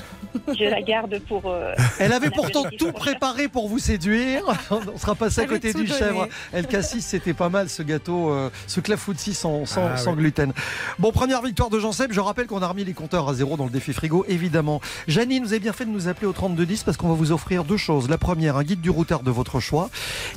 [0.47, 1.43] je la garde pour.
[1.45, 4.43] euh, Elle avait pourtant tout préparé pour vous séduire.
[4.71, 5.97] On sera passé à côté du donné.
[5.99, 6.27] chèvre.
[6.53, 10.17] El Cassis, c'était pas mal ce gâteau, euh, ce clafoutis sans, sans, Ah, sans ouais.
[10.17, 10.53] gluten.
[10.99, 12.11] Bon, première victoire de Jean Seb.
[12.11, 14.81] Je rappelle qu'on a remis les compteurs à zéro dans le défi frigo, évidemment.
[15.07, 17.63] Janine, vous avez bien fait de nous appeler au 3210 parce qu'on va vous offrir
[17.63, 18.09] deux choses.
[18.09, 19.89] La première, un guide du routard de votre choix.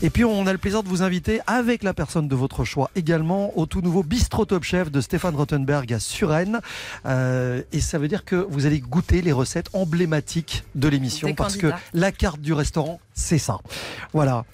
[0.03, 2.91] Et puis, on a le plaisir de vous inviter avec la personne de votre choix
[2.97, 6.61] également au tout nouveau Bistro Top Chef de Stéphane Rottenberg à Suresnes.
[7.05, 11.57] Euh, et ça veut dire que vous allez goûter les recettes emblématiques de l'émission parce
[11.57, 13.59] que la carte du restaurant, c'est ça.
[14.13, 14.45] Voilà.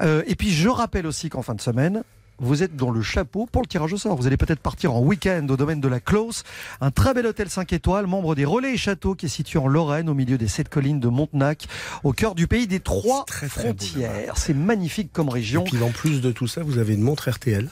[0.00, 2.02] Euh, et puis je rappelle aussi qu'en fin de semaine,
[2.38, 4.16] vous êtes dans le chapeau pour le tirage au sort.
[4.16, 6.42] Vous allez peut-être partir en week-end au domaine de la Close,
[6.80, 9.68] un très bel hôtel 5 étoiles, membre des Relais et Châteaux, qui est situé en
[9.68, 11.68] Lorraine, au milieu des sept collines de Montenac,
[12.04, 14.38] au cœur du pays des trois très, frontières.
[14.38, 15.64] C'est magnifique comme Et région.
[15.64, 17.68] puis en plus de tout ça, vous avez une montre RTL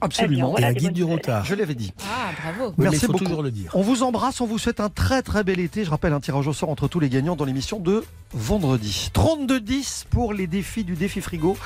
[0.00, 0.50] Absolument.
[0.50, 1.44] Voilà et un guide du retard.
[1.44, 1.92] Je l'avais dit.
[2.02, 2.72] Ah, bravo.
[2.78, 3.24] Merci il faut beaucoup.
[3.24, 3.72] toujours le dire.
[3.74, 5.84] On vous embrasse, on vous souhaite un très très bel été.
[5.84, 9.10] Je rappelle un tirage au sort entre tous les gagnants dans l'émission de vendredi.
[9.14, 11.56] 32-10 pour les défis du défi frigo.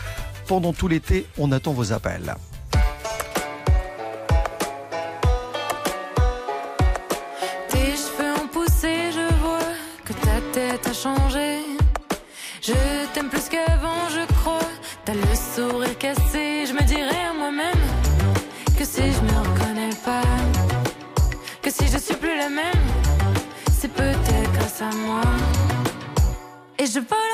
[0.47, 2.35] Pendant tout l'été, on attend vos appels.
[23.71, 25.23] C'est peut-être grâce à moi.
[26.79, 27.32] Et je vole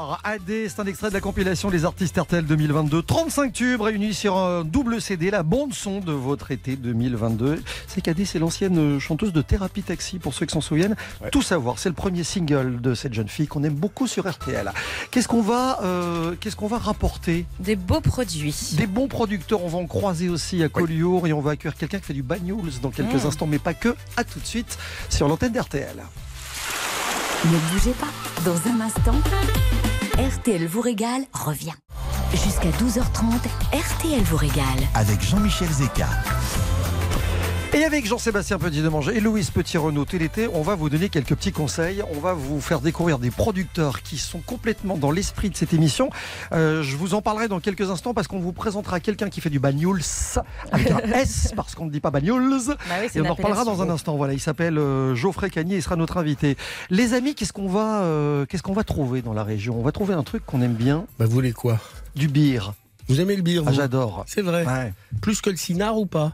[0.00, 3.02] savoir, AD, c'est un extrait de la compilation des artistes RTL 2022.
[3.02, 7.62] 35 tubes réunis sur un double CD, la bande son de votre été 2022.
[7.86, 10.96] C'est qu'AD, c'est l'ancienne chanteuse de Thérapie Taxi, pour ceux qui s'en souviennent.
[11.32, 14.72] Tout savoir, c'est le premier single de cette jeune fille qu'on aime beaucoup sur RTL.
[15.10, 17.46] Qu'est-ce qu'on va, euh, qu'est-ce qu'on va rapporter?
[17.58, 18.74] Des beaux produits.
[18.78, 21.98] Des bons producteurs, on va en croiser aussi à Collioure et on va accueillir quelqu'un
[21.98, 23.26] qui fait du bagnols dans quelques Mmh.
[23.26, 23.94] instants, mais pas que.
[24.16, 24.78] À tout de suite
[25.08, 25.96] sur l'antenne d'RTL.
[27.46, 28.08] Ne bougez pas,
[28.44, 29.14] dans un instant,
[30.20, 31.72] RTL vous régale revient.
[32.32, 33.40] Jusqu'à 12h30,
[33.72, 34.66] RTL vous régale.
[34.94, 36.08] Avec Jean-Michel Zeka.
[37.72, 42.02] Et avec Jean-Sébastien Petit-Demange et Louise Petit-Renaud l'été, on va vous donner quelques petits conseils.
[42.12, 46.10] On va vous faire découvrir des producteurs qui sont complètement dans l'esprit de cette émission.
[46.50, 49.50] Euh, je vous en parlerai dans quelques instants parce qu'on vous présentera quelqu'un qui fait
[49.50, 50.00] du bagnols
[50.72, 52.50] avec un S parce qu'on ne dit pas bagnols.
[52.66, 54.16] Bah oui, et on en reparlera dans un instant.
[54.16, 56.56] Voilà, il s'appelle euh, Geoffrey Cagnier, il sera notre invité.
[56.90, 59.78] Les amis, qu'est-ce qu'on va, euh, qu'est-ce qu'on va trouver dans la région?
[59.78, 61.06] On va trouver un truc qu'on aime bien.
[61.20, 61.78] Bah, vous voulez quoi?
[62.16, 62.72] Du beer.
[63.08, 63.76] Vous aimez le beer Ah, vous?
[63.76, 64.24] j'adore.
[64.26, 64.66] C'est vrai.
[64.66, 64.92] Ouais.
[65.22, 66.32] Plus que le cinard ou pas?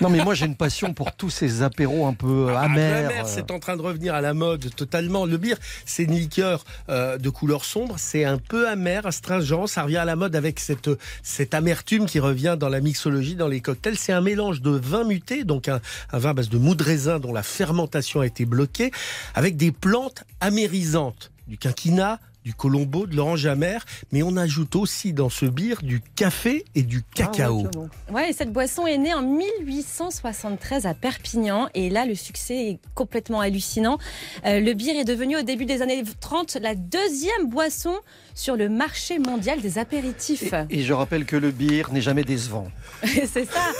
[0.00, 3.10] Non mais moi j'ai une passion pour tous ces apéros un peu euh, Ah, amers.
[3.10, 3.22] euh.
[3.24, 5.24] c'est en train de revenir à la mode totalement.
[5.24, 9.84] Le beer, c'est une liqueur euh, de couleur sombre, c'est un peu amer, astringent, ça
[9.84, 10.90] revient à la mode avec cette,
[11.22, 13.96] cette amertume qui revient dans la mixologie, dans les cocktails.
[13.96, 15.80] C'est un mélange de vin muté, donc un,
[16.12, 18.90] un vin à base de mou de raisin dont la fermentation a été bloquée,
[19.34, 25.12] avec des plantes amérisantes, du quinquina, du colombo, de l'orange amère, mais on ajoute aussi
[25.12, 27.66] dans ce beer du café et du cacao.
[27.66, 28.14] Ah ouais.
[28.14, 32.78] Ouais, et cette boisson est née en 1873 à Perpignan et là le succès est
[32.94, 33.98] complètement hallucinant.
[34.44, 37.96] Euh, le beer est devenu au début des années 30 la deuxième boisson
[38.36, 40.54] sur le marché mondial des apéritifs.
[40.70, 42.68] Et je rappelle que le beer n'est jamais décevant.
[43.04, 43.72] C'est ça.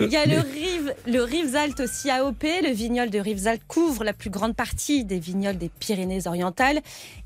[0.00, 2.42] Il y a le Rive, le Rivesaltes aussi AOP.
[2.42, 6.80] Le vignol de Rivesaltes couvre la plus grande partie des vignoles des Pyrénées-Orientales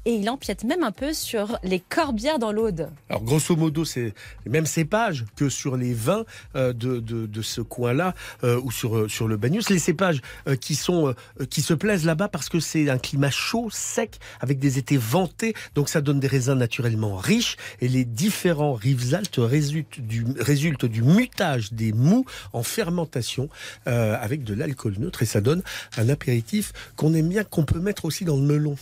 [0.05, 2.91] et il empiète même un peu sur les corbières dans l'Aude.
[3.09, 4.13] Alors grosso modo, c'est
[4.45, 6.25] les mêmes cépages que sur les vins
[6.57, 9.63] euh, de, de, ce coin-là euh, ou sur, euh, sur le Bagnous.
[9.71, 10.21] Les cépages
[10.61, 11.15] qui, sont,
[11.51, 15.55] qui se plaisent là-bas parce que c'est un climat chaud, sec, avec des étés ventés.
[15.75, 17.57] Donc ça donne des raisins naturellement riches.
[17.81, 23.49] Et les différents Rivesaltes résultent du, résultent du mutage des mous en fermentation
[23.87, 25.23] euh, avec de l'alcool neutre.
[25.23, 25.63] Et ça donne
[25.97, 28.77] un apéritif qu'on aime bien, qu'on peut mettre aussi dans le melon.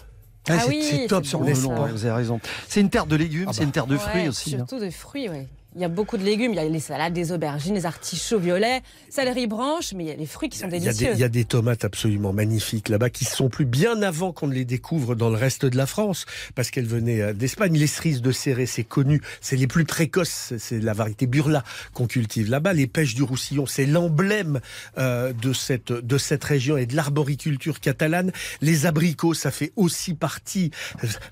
[0.49, 2.41] Ah, Ah c'est oui, c'est top sur bon, le melon, ouais, vous avez raison.
[2.69, 4.55] C'est une terre de légumes, c'est une terre de fruits Ouais, aussi.
[4.55, 4.59] hein.
[4.67, 5.47] Surtout de fruits, oui.
[5.75, 6.53] Il y a beaucoup de légumes.
[6.53, 10.11] Il y a les salades, des aubergines, les artichauts violets, céleri branche, mais il y
[10.13, 11.11] a les fruits qui sont des, délicieux.
[11.15, 14.55] il y a des tomates absolument magnifiques là-bas qui sont plus bien avant qu'on ne
[14.55, 17.77] les découvre dans le reste de la France parce qu'elles venaient euh, d'Espagne.
[17.79, 21.65] Les cerises de Céré, c'est connu, c'est les plus précoces, c'est- la variété Burla
[21.95, 22.73] qu'on cultive là-bas.
[22.73, 24.61] Les pêches du Roussillon, c'est l'emblème
[24.99, 28.33] euh, de cette de cette région et de l'arboriculture catalane.
[28.61, 30.71] Les abricots, ça fait aussi partie.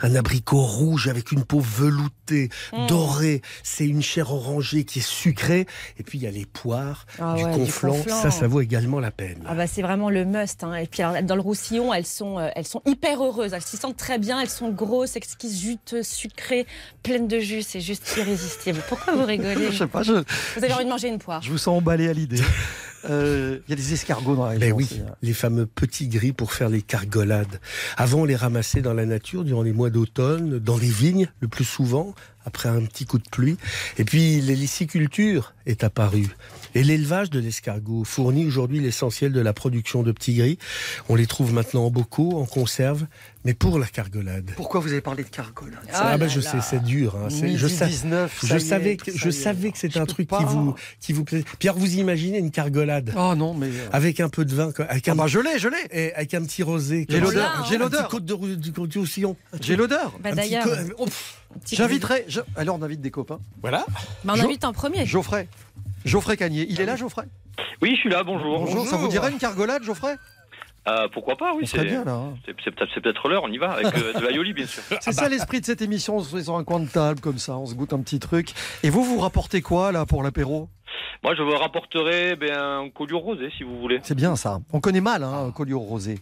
[0.01, 2.87] Un abricot rouge avec une peau veloutée, Mm.
[2.87, 5.67] dorée, c'est une chair orangée qui est sucrée.
[5.99, 7.95] Et puis il y a les poires, Ah du ouais, du conflant.
[8.07, 9.43] Ça, ça vaut également la peine.
[9.47, 10.65] Ah bah c'est vraiment le must.
[10.65, 10.75] hein.
[10.75, 13.53] Et puis alors, dans le Roussillon, elles sont, euh, elles sont hyper heureuses.
[13.53, 14.41] Elles s'y sentent très bien.
[14.41, 16.67] Elles sont grosses, exquises, juteuses, sucrées,
[17.03, 17.63] pleines de jus.
[17.63, 18.81] C'est juste irrésistible.
[18.89, 19.69] Pourquoi vous rigolez?
[19.73, 20.13] Je sais pas, je,
[20.57, 21.43] Vous avez envie de manger une poire.
[21.43, 22.41] je vous sens emballé à l'idée.
[23.09, 24.69] Euh, Il y a des escargots dans la région.
[24.69, 25.15] Ben oui, aussi, hein.
[25.23, 27.61] les fameux petits gris pour faire les cargolades.
[27.97, 31.49] Avant, on les ramassait dans la nature durant les mois d'automne, dans les vignes, le
[31.49, 33.57] plus souvent, après un petit coup de pluie.
[33.99, 36.29] Et puis, l'héliciculture est apparue.
[36.75, 40.59] Et l'élevage de l'escargot fournit aujourd'hui l'essentiel de la production de petits gris.
[41.09, 43.07] On les trouve maintenant en bocaux, en conserve,
[43.45, 44.53] mais pour la cargolade.
[44.57, 46.51] Pourquoi vous avez parlé de cargolade Ah, ben je là.
[46.51, 47.17] sais, c'est dur.
[47.17, 47.29] hein.
[47.31, 50.07] C'est- je, Midi sa- 19, je savais est, que, je savais que c'était Je un
[50.07, 50.39] truc pas.
[50.39, 51.45] qui vous, qui vous plaisait.
[51.59, 53.67] Pierre, vous imaginez une cargolade Oh non, mais.
[53.69, 55.77] euh, avec un peu de vin, avec Ah un, bah je l'ai, je l'ai.
[55.91, 57.07] et avec un petit rosé.
[57.09, 58.09] J'ai l'odeur, j'ai l'odeur.
[58.09, 59.37] côte de du, du Roussillon.
[59.61, 60.13] J'ai l'odeur.
[60.23, 61.07] Bah d'ailleurs, co- oh,
[61.71, 62.25] J'inviterai.
[62.29, 63.41] je- Alors on invite des copains.
[63.61, 63.85] Voilà.
[64.25, 65.05] Bah, on Jo- invite en premier.
[65.07, 65.49] Geoffrey.
[66.05, 66.67] Geoffrey Cagnier.
[66.69, 67.25] Il est là, Geoffrey?
[67.83, 68.61] Oui, je suis là, bonjour.
[68.61, 68.87] Bonjour.
[68.87, 70.17] Ça vous dirait une cargolade, Geoffrey?
[70.89, 71.67] Euh, pourquoi pas, oui.
[71.67, 72.13] C'est- bien là.
[72.13, 72.35] hein.
[72.65, 74.83] C'est peut-être l'heure, on y va, avec euh, de l'aioli, bien sûr.
[75.01, 76.17] C'est ça l'esprit de cette émission.
[76.17, 78.19] On se fait sur un coin de table comme ça, on se goûte un petit
[78.19, 78.53] truc.
[78.83, 80.69] Et vous, vous rapportez quoi là pour l'apéro?
[81.23, 84.01] Moi, je vous rapporterai ben, un collier rosé, si vous voulez.
[84.03, 84.61] C'est bien ça.
[84.73, 86.19] On connaît mal hein, collier rosé.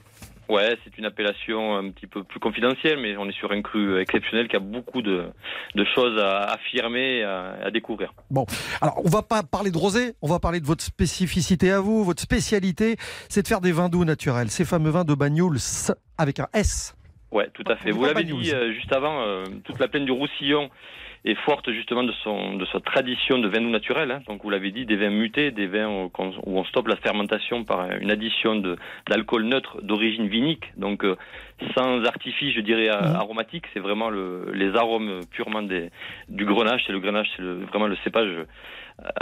[0.48, 4.00] Ouais, c'est une appellation un petit peu plus confidentielle, mais on est sur un cru
[4.00, 5.30] exceptionnel qui a beaucoup de,
[5.74, 8.14] de choses à affirmer à, à découvrir.
[8.30, 8.46] Bon,
[8.80, 12.02] alors on va pas parler de rosé, on va parler de votre spécificité à vous,
[12.02, 12.96] votre spécialité,
[13.28, 15.58] c'est de faire des vins doux naturels, ces fameux vins de Bagnols
[16.16, 16.94] avec un S.
[17.30, 17.90] Ouais, tout à fait.
[17.90, 20.70] Vous l'avez dit euh, juste avant, euh, toute la plaine du Roussillon
[21.24, 24.10] est forte justement de son de sa tradition de vin doux naturel.
[24.10, 24.20] hein.
[24.28, 26.96] Donc vous l'avez dit, des vins mutés, des vins où on, où on stoppe la
[26.96, 28.62] fermentation par une addition
[29.08, 31.16] d'alcool neutre d'origine vinique, donc euh,
[31.76, 33.16] sans artifice, je dirais Mhm.
[33.16, 33.64] aromatique.
[33.74, 35.90] C'est vraiment le, les arômes purement des,
[36.28, 36.82] du grenache.
[36.86, 38.44] C'est le grenache, c'est vraiment le cépage euh,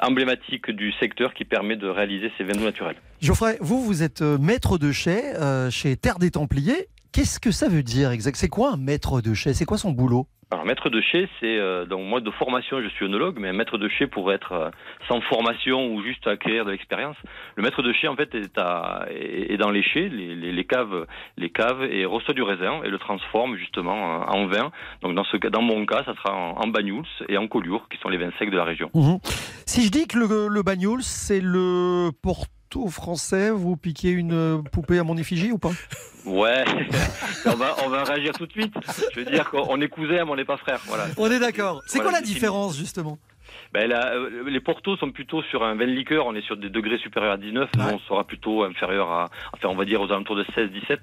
[0.03, 2.97] emblématique du secteur qui permet de réaliser ces vins doux naturels.
[3.21, 6.89] Geoffrey, vous, vous êtes euh, maître de chai euh, chez Terre des Templiers.
[7.17, 8.37] Qu'est-ce que ça veut dire exact?
[8.37, 9.55] C'est quoi un maître de chais?
[9.55, 10.27] C'est quoi son boulot?
[10.51, 13.55] Alors, maître de chais, c'est euh, donc moi de formation, je suis œnologue, mais un
[13.55, 14.71] maître de chais pourrait être euh,
[15.09, 17.17] sans formation ou juste acquérir de l'expérience.
[17.57, 20.53] Le maître de chais, en fait, est, à, est est dans les chais, les, les-
[20.53, 21.07] les caves,
[21.39, 24.71] les caves, et reçoit du raisin et le transforme justement en, en vin.
[25.01, 27.89] Donc dans ce cas, dans mon cas, ça sera en, en Banyuls et en Collioure,
[27.89, 28.91] qui sont les vins secs de la région.
[28.93, 29.21] Mhm.
[29.65, 32.11] Si je dis que le, le Bagnols, c'est le
[32.69, 35.71] Porto français, vous piquez une euh, poupée à mon effigie ou pas?
[36.25, 36.65] Ouais,
[37.47, 38.75] on va on va réagir tout de suite.
[39.15, 40.81] Je veux dire qu'on est cousins, mais on n'est pas frères.
[40.87, 41.07] Voilà.
[41.17, 41.81] On est d'accord.
[41.87, 43.19] C'est Voilà, quoi la différence justement?
[43.73, 46.71] Ben là, euh, les portos sont plutôt sur un vin liqueur, on est sur des
[46.71, 50.11] degrés supérieurs à 19, nous on sera plutôt inférieur à, enfin on va dire aux
[50.11, 50.99] alentours de 16-17.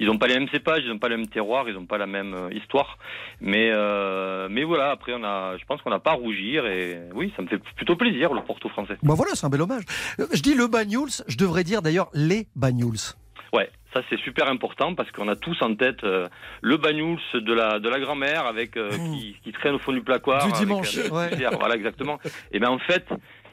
[0.00, 1.98] Ils n'ont pas les mêmes cépages, ils n'ont pas le même terroir, ils n'ont pas
[1.98, 2.98] la même euh, histoire.
[3.40, 6.98] Mais euh, mais voilà, après on a, je pense qu'on n'a pas à rougir et
[7.14, 8.96] oui, ça me fait plutôt plaisir le porto français.
[9.02, 9.84] Bah voilà, c'est un bel hommage.
[10.18, 13.14] Je dis le Bagnols, je devrais dire d'ailleurs les Bagnols.
[13.52, 16.28] Ouais, ça c'est super important parce qu'on a tous en tête euh,
[16.60, 20.02] le bagnouls de la de la grand-mère avec euh, qui, qui traîne au fond du
[20.02, 20.44] placoir.
[20.44, 21.30] Du avec, dimanche, euh, ouais.
[21.58, 22.18] Voilà exactement.
[22.52, 23.06] Et ben en fait,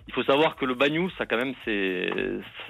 [0.07, 2.09] il faut savoir que le bagnouls, ça quand même c'est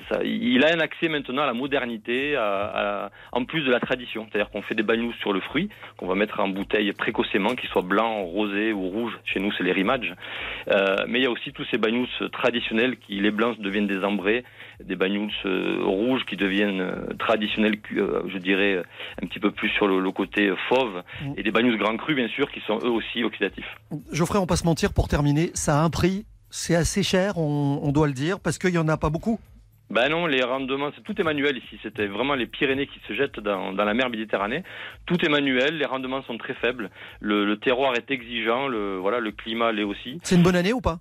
[0.09, 3.79] ça- il a un accès maintenant à la modernité, à- à- en plus de la
[3.79, 4.25] tradition.
[4.31, 7.69] C'est-à-dire qu'on fait des bagnouls sur le fruit qu'on va mettre en bouteille précocement, qu'ils
[7.69, 9.17] soient blancs, rosés ou rouges.
[9.25, 10.13] Chez nous, c'est les rimages.
[10.71, 14.03] Euh, mais il y a aussi tous ces bagnouls traditionnels qui les blancs deviennent des
[14.03, 14.43] ambrés,
[14.83, 18.81] des bagnouls euh, rouges qui deviennent euh, traditionnels, euh, je dirais
[19.21, 21.03] un petit peu plus sur le, le côté fauve,
[21.38, 23.67] et des bagnouls grands crus bien sûr qui sont eux aussi oxydatifs.
[24.11, 27.80] Geoffrey, on pas se mentir, pour terminer, ça a un prix, c'est assez cher, on,
[27.84, 29.39] on doit le dire, parce qu'il n'y en a pas beaucoup.
[29.91, 31.78] Ben non, les rendements, c'est tout est manuel ici.
[31.84, 34.64] C'était vraiment les Pyrénées qui se jettent dans, dans la mer Méditerranée.
[35.06, 36.89] Tout est manuel, les rendements sont très faibles.
[37.20, 40.20] Le, le terroir est exigeant, le voilà, le climat l'est aussi.
[40.24, 41.00] C'est une bonne année ou pas?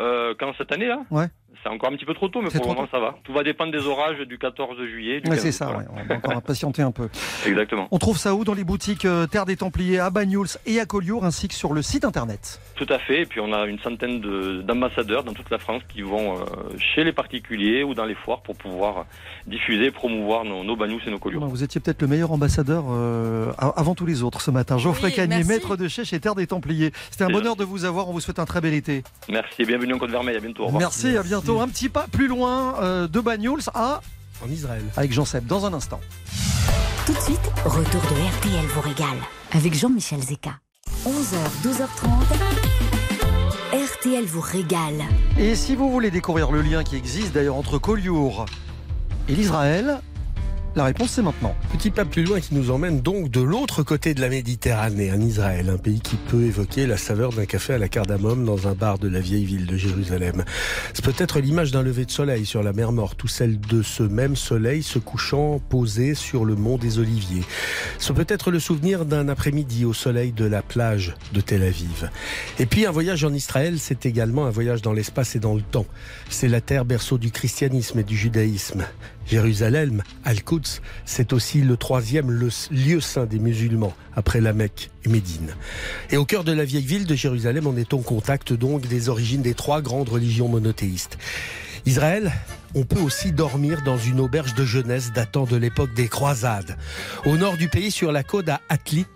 [0.00, 1.04] Euh, quand cette année là?
[1.12, 1.26] Ouais.
[1.62, 3.14] C'est encore un petit peu trop tôt, mais pour le moment ça va.
[3.24, 5.20] Tout va dépendre des orages du 14 juillet.
[5.20, 5.80] Du Ouais, 15 c'est ça, voilà.
[5.80, 7.08] ouais, on va encore patienter un peu.
[7.46, 7.88] Exactement.
[7.90, 10.86] On trouve ça où Dans les boutiques euh, Terre des Templiers à Bagnols et à
[10.86, 12.60] Collioure, ainsi que sur le site internet?
[12.74, 13.22] Tout à fait.
[13.22, 16.44] Et puis on a une centaine de- d'ambassadeurs dans toute la France qui vont euh,
[16.78, 19.06] chez les particuliers ou dans les foires pour pouvoir
[19.46, 21.44] diffuser, promouvoir nos, nos bagnous et nos collioures.
[21.46, 24.78] Vous étiez peut-être le meilleur ambassadeur euh, avant tous les autres ce matin.
[24.78, 26.92] Geoffrey Oui, Cagnier, maître de chais chez Terre des Templiers.
[27.10, 28.08] C'était un bonheur de vous avoir.
[28.08, 29.02] On vous souhaite un très bel été.
[29.28, 30.36] Merci et bienvenue en Côte-Vermeille.
[30.36, 30.62] À bientôt.
[30.62, 30.80] Au revoir.
[30.80, 31.43] Merci, à bientôt.
[31.46, 34.00] Un petit pas plus loin euh, de Bagnols à.
[34.44, 34.82] En Israël.
[34.96, 36.00] Avec Jean Seb, dans un instant.
[37.06, 39.18] Tout de suite, retour de RTL vous régale
[39.52, 40.52] avec Jean-Michel Zeka.
[41.06, 42.12] 11h, 12h30.
[43.72, 45.04] RTL vous régale.
[45.38, 48.46] Et si vous voulez découvrir le lien qui existe d'ailleurs entre Collioure
[49.28, 50.00] et l'Israël,
[50.76, 51.54] la réponse c'est maintenant.
[51.72, 55.20] Petit pas plus loin qui nous emmène donc de l'autre côté de la Méditerranée, en
[55.20, 58.74] Israël, un pays qui peut évoquer la saveur d'un café à la cardamome dans un
[58.74, 60.44] bar de la vieille ville de Jérusalem.
[60.92, 64.02] C'est peut-être l'image d'un lever de soleil sur la mer Morte ou celle de ce
[64.02, 67.44] même soleil se couchant posé sur le mont des Oliviers.
[67.98, 72.10] C'est peut-être le souvenir d'un après-midi au soleil de la plage de Tel Aviv.
[72.58, 75.62] Et puis un voyage en Israël, c'est également un voyage dans l'espace et dans le
[75.62, 75.86] temps.
[76.30, 78.84] C'est la terre berceau du christianisme et du judaïsme.
[79.26, 82.30] Jérusalem, Al-Quds, c'est aussi le troisième
[82.70, 85.54] lieu saint des musulmans, après la Mecque et Médine.
[86.10, 89.08] Et au cœur de la vieille ville de Jérusalem, on est en contact donc des
[89.08, 91.18] origines des trois grandes religions monothéistes.
[91.86, 92.32] Israël,
[92.74, 96.76] on peut aussi dormir dans une auberge de jeunesse datant de l'époque des croisades.
[97.26, 99.06] Au nord du pays, sur la côte à Atlit,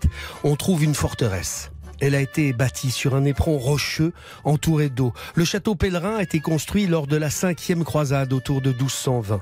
[0.43, 1.71] on trouve une forteresse.
[2.01, 5.13] Elle a été bâtie sur un éperon rocheux entouré d'eau.
[5.35, 9.41] Le château pèlerin a été construit lors de la cinquième croisade autour de 1220.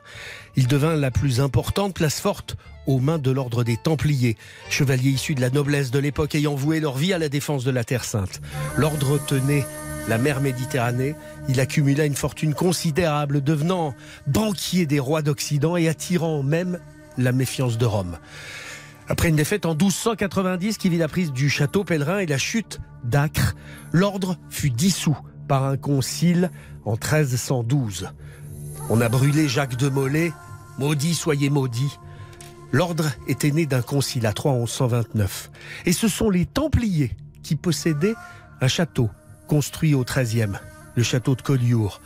[0.55, 2.55] Il devint la plus importante place forte
[2.87, 4.37] aux mains de l'ordre des Templiers,
[4.69, 7.71] chevaliers issus de la noblesse de l'époque ayant voué leur vie à la défense de
[7.71, 8.41] la Terre Sainte.
[8.77, 9.65] L'ordre tenait
[10.07, 11.15] la mer Méditerranée,
[11.49, 13.93] il accumula une fortune considérable, devenant
[14.25, 16.79] banquier des rois d'Occident et attirant même
[17.17, 18.17] la méfiance de Rome.
[19.09, 22.79] Après une défaite en 1290 qui vit la prise du château pèlerin et la chute
[23.03, 23.55] d'Acre,
[23.93, 26.51] l'ordre fut dissous par un concile
[26.83, 28.09] en 1312.
[28.89, 30.33] On a brûlé Jacques de Molay,
[30.77, 31.97] maudit soyez maudit.
[32.73, 35.51] L'ordre était né d'un concile à Troyes en 1129.
[35.85, 38.15] Et ce sont les Templiers qui possédaient
[38.59, 39.09] un château
[39.47, 40.59] construit au XIIIe,
[40.95, 42.01] le château de Collioure.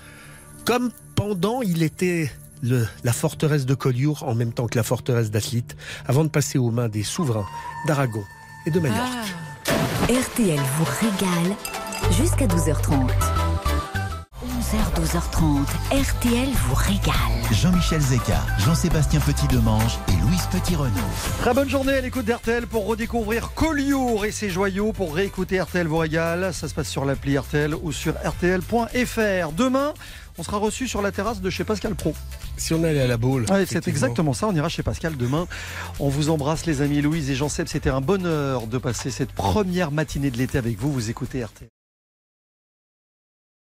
[0.65, 2.31] Comme pendant, il était
[2.61, 5.65] le- la forteresse de Collioure en même temps que la forteresse d'Atlit,
[6.07, 7.47] avant de passer aux mains des souverains
[7.87, 8.23] d'Aragon
[8.65, 9.09] et de Majorque.
[10.09, 11.55] RTL vous régale
[12.11, 13.09] jusqu'à 12h30.
[14.43, 17.13] 11h, 12h30, RTL vous régale.
[17.51, 20.91] Jean-Michel Zeka, Jean-Sébastien Petit-Demange et Louise Petit-Renaud.
[21.41, 24.93] Très bonne journée à l'écoute d'RTL pour redécouvrir Collioure et ses joyaux.
[24.93, 29.51] Pour réécouter RTL vous régale, ça se passe sur l'appli RTL ou sur RTL.fr.
[29.51, 29.93] Demain,
[30.37, 32.13] on sera reçu sur la terrasse de chez Pascal Pro.
[32.57, 33.45] Si on allait à la boule.
[33.49, 34.47] Ouais, c'est exactement ça.
[34.47, 35.47] On ira chez Pascal demain.
[35.99, 37.67] On vous embrasse, les amis Louise et Jean-Seb.
[37.67, 40.91] C'était un bonheur de passer cette première matinée de l'été avec vous.
[40.91, 41.69] Vous écoutez RTL.